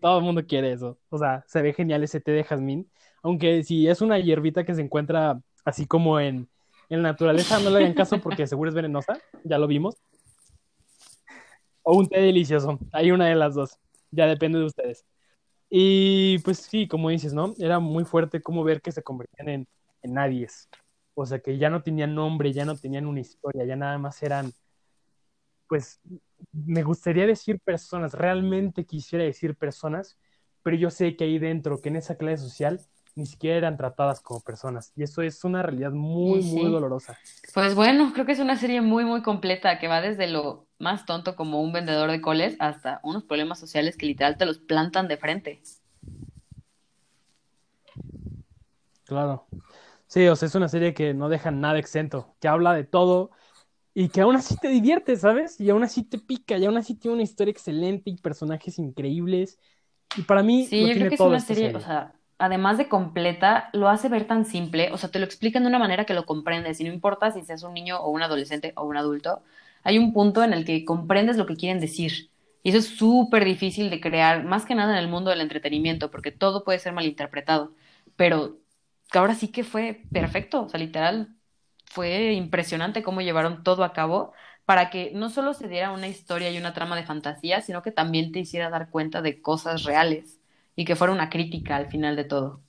[0.00, 0.98] todo el mundo quiere eso.
[1.10, 2.90] O sea, se ve genial ese té de jazmín.
[3.22, 6.48] Aunque si es una hierbita que se encuentra así como en,
[6.88, 9.96] en la naturaleza, no le hagan caso porque seguro es venenosa, ya lo vimos.
[11.90, 13.78] O un té delicioso, hay una de las dos,
[14.10, 15.04] ya depende de ustedes.
[15.70, 17.54] Y pues sí, como dices, ¿no?
[17.58, 19.68] Era muy fuerte como ver que se convertían en,
[20.02, 20.68] en nadies.
[21.14, 24.22] O sea, que ya no tenían nombre, ya no tenían una historia, ya nada más
[24.22, 24.52] eran,
[25.68, 26.00] pues,
[26.52, 30.18] me gustaría decir personas, realmente quisiera decir personas,
[30.62, 32.80] pero yo sé que ahí dentro, que en esa clase social,
[33.14, 34.92] ni siquiera eran tratadas como personas.
[34.96, 37.18] Y eso es una realidad muy, muy dolorosa.
[37.52, 41.06] Pues bueno, creo que es una serie muy, muy completa, que va desde lo más
[41.06, 45.08] tonto como un vendedor de coles hasta unos problemas sociales que literal te los plantan
[45.08, 45.62] de frente.
[49.04, 49.46] Claro.
[50.06, 53.30] Sí, o sea, es una serie que no deja nada exento, que habla de todo,
[53.94, 55.60] y que aún así te diviertes, ¿sabes?
[55.60, 59.58] Y aún así te pica, y aún así tiene una historia excelente y personajes increíbles.
[60.16, 63.70] Y para mí, sí, yo creo que es una serie, o sea, además de completa,
[63.72, 66.26] lo hace ver tan simple, o sea, te lo explican de una manera que lo
[66.26, 69.42] comprendes, y no importa si seas un niño o un adolescente o un adulto,
[69.82, 72.30] hay un punto en el que comprendes lo que quieren decir.
[72.62, 76.10] Y eso es súper difícil de crear, más que nada en el mundo del entretenimiento,
[76.10, 77.72] porque todo puede ser malinterpretado.
[78.16, 78.58] Pero
[79.12, 81.36] ahora sí que fue perfecto, o sea, literal,
[81.86, 84.32] fue impresionante cómo llevaron todo a cabo
[84.64, 87.92] para que no solo se diera una historia y una trama de fantasía, sino que
[87.92, 90.39] también te hiciera dar cuenta de cosas reales
[90.80, 92.62] y que fuera una crítica al final de todo.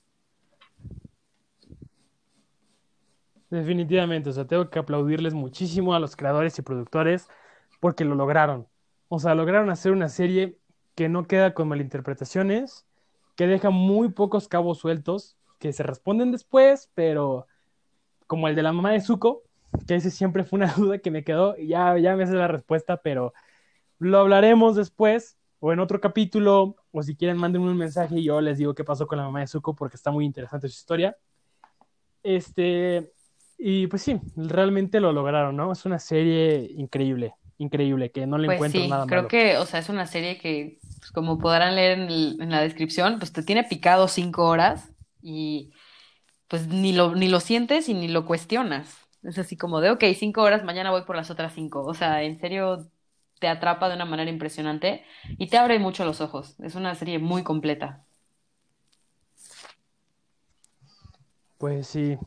[3.50, 7.30] Definitivamente, o sea, tengo que aplaudirles muchísimo a los creadores y productores
[7.80, 8.68] porque lo lograron.
[9.08, 10.58] O sea, lograron hacer una serie
[10.94, 12.86] que no queda con malinterpretaciones,
[13.38, 17.48] que deja muy pocos cabos sueltos, que se responden después, pero
[18.28, 19.44] como el de la mamá de Zuko,
[19.88, 22.50] que ese siempre fue una duda que me quedó, y ya, ya me sé la
[22.50, 23.32] respuesta, pero
[24.00, 28.42] lo hablaremos después, o en otro capítulo, o si quieren manden un mensaje y yo
[28.42, 31.16] les digo qué pasó con la mamá de Zuko, porque está muy interesante su historia.
[32.24, 33.14] Este,
[33.60, 35.72] y pues sí, realmente lo lograron, ¿no?
[35.72, 39.80] Es una serie increíble, increíble, que no le pues encuentro nada creo que, o sea,
[39.80, 43.64] es una serie que, pues, como podrán leer en, en la descripción, pues te tiene
[43.64, 44.90] picado cinco horas
[45.22, 45.72] y
[46.48, 48.98] pues ni lo, ni lo sientes y ni lo cuestionas.
[49.22, 51.86] Es así como de, ok, cinco horas, mañana voy por las otras cinco.
[51.86, 52.90] O sea, en serio
[53.42, 56.56] te atrapa de una manera impresionante y te abre mucho los ojos.
[56.60, 58.06] Es una serie muy completa.
[61.58, 62.20] Pues sí.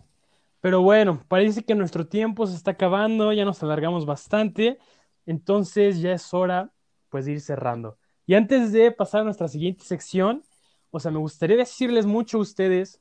[0.60, 4.78] Pero bueno, parece que nuestro tiempo se está acabando, ya nos alargamos bastante,
[5.24, 6.72] entonces ya es hora
[7.10, 7.96] pues de ir cerrando.
[8.26, 10.42] Y antes de pasar a nuestra siguiente sección,
[10.90, 13.00] o sea, me gustaría decirles mucho a ustedes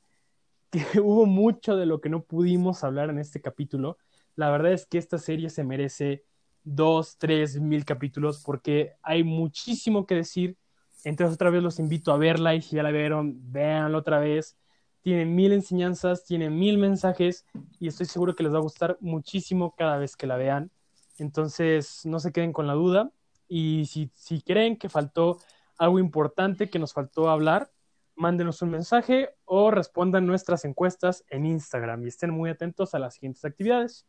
[0.69, 3.97] que hubo mucho de lo que no pudimos hablar en este capítulo.
[4.35, 6.25] La verdad es que esta serie se merece
[6.63, 10.57] dos, tres mil capítulos porque hay muchísimo que decir.
[11.03, 14.57] Entonces otra vez los invito a verla y si ya la vieron, véanla otra vez.
[15.01, 17.45] Tiene mil enseñanzas, tiene mil mensajes
[17.79, 20.71] y estoy seguro que les va a gustar muchísimo cada vez que la vean.
[21.17, 23.11] Entonces no se queden con la duda
[23.47, 25.39] y si, si creen que faltó
[25.77, 27.69] algo importante que nos faltó hablar,
[28.15, 33.15] mándenos un mensaje o respondan nuestras encuestas en Instagram y estén muy atentos a las
[33.15, 34.07] siguientes actividades.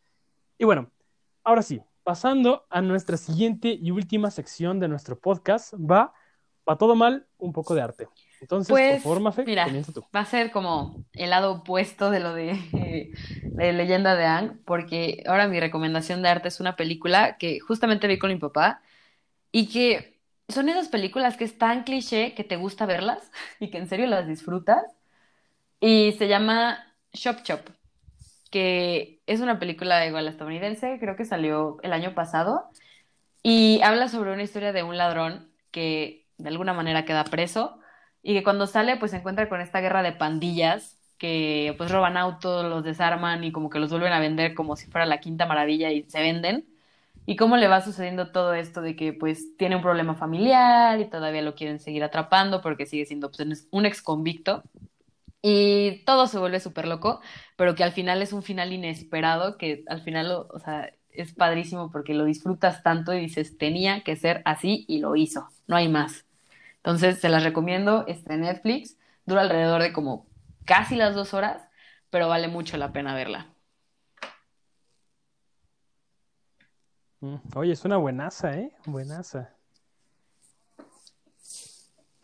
[0.58, 0.92] Y bueno,
[1.42, 6.12] ahora sí, pasando a nuestra siguiente y última sección de nuestro podcast, va,
[6.68, 8.08] va todo mal, un poco de arte.
[8.40, 9.66] Entonces, pues, por favor, mira,
[10.14, 15.24] Va a ser como el lado opuesto de lo de, de Leyenda de Ang, porque
[15.26, 18.82] ahora mi recomendación de arte es una película que justamente vi con mi papá
[19.50, 23.30] y que son esas películas que es tan cliché que te gusta verlas
[23.60, 24.84] y que en serio las disfrutas.
[25.80, 26.78] Y se llama
[27.12, 27.60] Shop Shop,
[28.54, 32.70] que es una película igual estadounidense, creo que salió el año pasado,
[33.42, 37.80] y habla sobre una historia de un ladrón que de alguna manera queda preso
[38.22, 42.16] y que cuando sale pues se encuentra con esta guerra de pandillas que pues roban
[42.16, 45.46] autos, los desarman y como que los vuelven a vender como si fuera la quinta
[45.46, 46.64] maravilla y se venden.
[47.26, 51.06] Y cómo le va sucediendo todo esto de que pues tiene un problema familiar y
[51.10, 54.62] todavía lo quieren seguir atrapando porque sigue siendo pues, un ex convicto.
[55.46, 57.20] Y todo se vuelve súper loco,
[57.56, 61.90] pero que al final es un final inesperado, que al final, o sea, es padrísimo
[61.92, 65.88] porque lo disfrutas tanto y dices, tenía que ser así y lo hizo, no hay
[65.88, 66.24] más.
[66.76, 70.26] Entonces, se las recomiendo, está en Netflix, dura alrededor de como
[70.64, 71.68] casi las dos horas,
[72.08, 73.54] pero vale mucho la pena verla.
[77.20, 78.72] Mm, oye, es una buenaza, ¿eh?
[78.86, 79.53] Buenaza.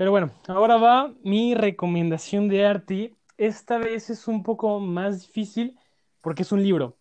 [0.01, 3.15] Pero bueno, ahora va mi recomendación de arte.
[3.37, 5.79] Esta vez es un poco más difícil
[6.23, 6.97] porque es un libro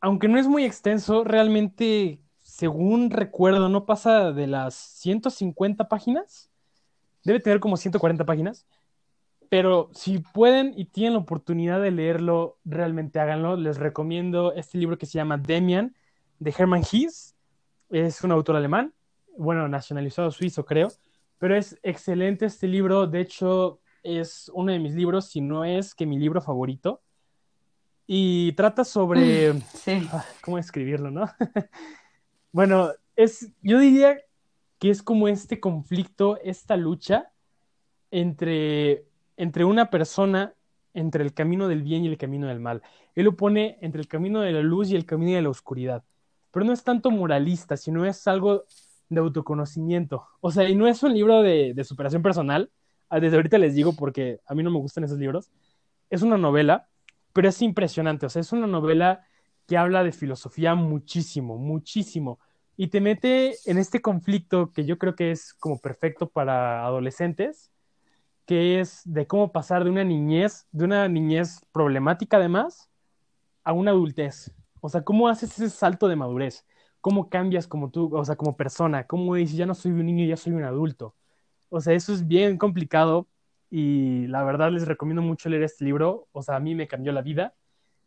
[0.00, 6.50] aunque no es muy extenso, realmente, según recuerdo, no pasa de las 150 páginas.
[7.22, 8.66] Debe tener como 140 páginas.
[9.50, 13.56] Pero si pueden y tienen la oportunidad de leerlo, realmente háganlo.
[13.56, 15.94] Les recomiendo este libro que se llama Demian,
[16.38, 17.36] de Hermann Hies.
[17.90, 18.94] Es un autor alemán,
[19.36, 20.88] bueno, nacionalizado suizo, creo.
[21.40, 23.08] Pero es excelente este libro.
[23.08, 27.02] De hecho, es uno de mis libros, si no es que mi libro favorito
[28.12, 29.60] y trata sobre...
[29.60, 30.08] Sí.
[30.12, 31.30] Ah, ¿Cómo escribirlo, no?
[32.52, 34.18] bueno, es, yo diría
[34.80, 37.30] que es como este conflicto, esta lucha
[38.10, 39.04] entre,
[39.36, 40.54] entre una persona,
[40.92, 42.82] entre el camino del bien y el camino del mal.
[43.14, 46.02] Él lo pone entre el camino de la luz y el camino de la oscuridad.
[46.50, 48.64] Pero no es tanto moralista, sino es algo
[49.10, 50.26] de autoconocimiento.
[50.40, 52.70] O sea, y no es un libro de, superación personal.
[53.10, 55.50] Ah, desde ahorita les digo porque a mí no me gustan esos libros.
[56.08, 56.90] Es una novela
[57.32, 59.24] pero es impresionante, o sea, es una novela
[59.66, 62.40] que habla de filosofía muchísimo, muchísimo,
[62.76, 67.70] y te mete en este conflicto que yo creo que es como perfecto para adolescentes,
[68.46, 72.90] que es de cómo pasar de una niñez, de una niñez problemática además,
[73.62, 74.52] a una adultez.
[74.80, 76.66] O sea, cómo haces ese salto de madurez,
[77.00, 80.26] cómo cambias como tú, o sea, como persona, cómo dices, ya no soy un niño,
[80.26, 81.14] ya soy un adulto.
[81.68, 83.28] O sea, eso es bien complicado
[83.70, 87.12] y la verdad les recomiendo mucho leer este libro, o sea, a mí me cambió
[87.12, 87.54] la vida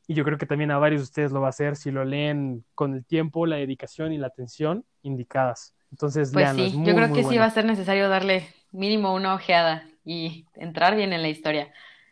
[0.08, 2.04] y yo creo que también a varios de ustedes lo va a hacer si lo
[2.04, 5.76] leen con el tiempo, la dedicación y la atención indicadas.
[5.92, 9.88] Entonces, pues sí, yo creo que sí va a ser necesario darle mínimo una ojeada
[10.04, 11.72] y entrar bien en la historia,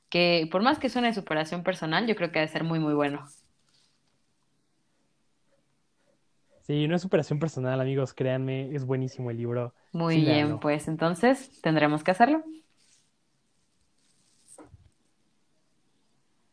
[0.10, 2.94] que por más que suene superación personal, yo creo que ha de ser muy, muy
[2.94, 3.28] bueno.
[6.72, 9.74] Sí, no es superación personal, amigos, créanme, es buenísimo el libro.
[9.92, 12.46] Muy bien, pues entonces tendremos que hacerlo.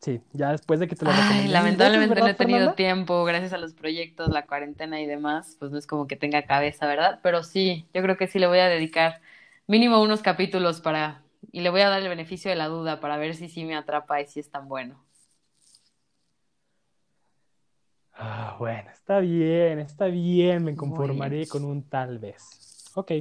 [0.01, 3.57] Sí, ya después de que te lo Ay, lamentablemente no he tenido tiempo, gracias a
[3.57, 7.21] los proyectos, la cuarentena y demás, pues no es como que tenga cabeza, ¿verdad?
[7.23, 9.21] Pero sí, yo creo que sí le voy a dedicar
[9.67, 13.15] mínimo unos capítulos para, y le voy a dar el beneficio de la duda para
[13.15, 15.01] ver si sí me atrapa y si es tan bueno.
[18.21, 22.91] Ah, bueno, está bien, está bien, me conformaré con un tal vez.
[22.93, 23.13] Ok.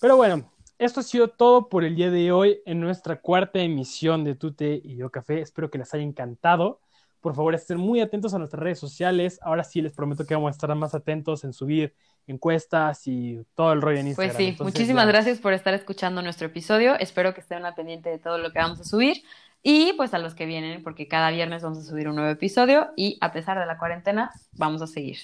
[0.00, 4.22] Pero bueno, esto ha sido todo por el día de hoy en nuestra cuarta emisión
[4.22, 5.40] de Tute y Yo Café.
[5.40, 6.80] Espero que les haya encantado.
[7.20, 9.40] Por favor, estén muy atentos a nuestras redes sociales.
[9.42, 11.92] Ahora sí les prometo que vamos a estar más atentos en subir
[12.28, 14.36] encuestas y todo el rollo en pues Instagram.
[14.36, 16.94] Pues sí, muchísimas gracias por estar escuchando nuestro episodio.
[17.00, 19.24] Espero que estén al pendiente de todo lo que vamos a subir.
[19.62, 22.92] Y pues a los que vienen, porque cada viernes vamos a subir un nuevo episodio
[22.96, 25.18] y a pesar de la cuarentena, vamos a seguir.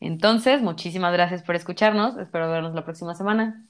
[0.00, 2.16] Entonces, muchísimas gracias por escucharnos.
[2.18, 3.64] Espero vernos la próxima semana.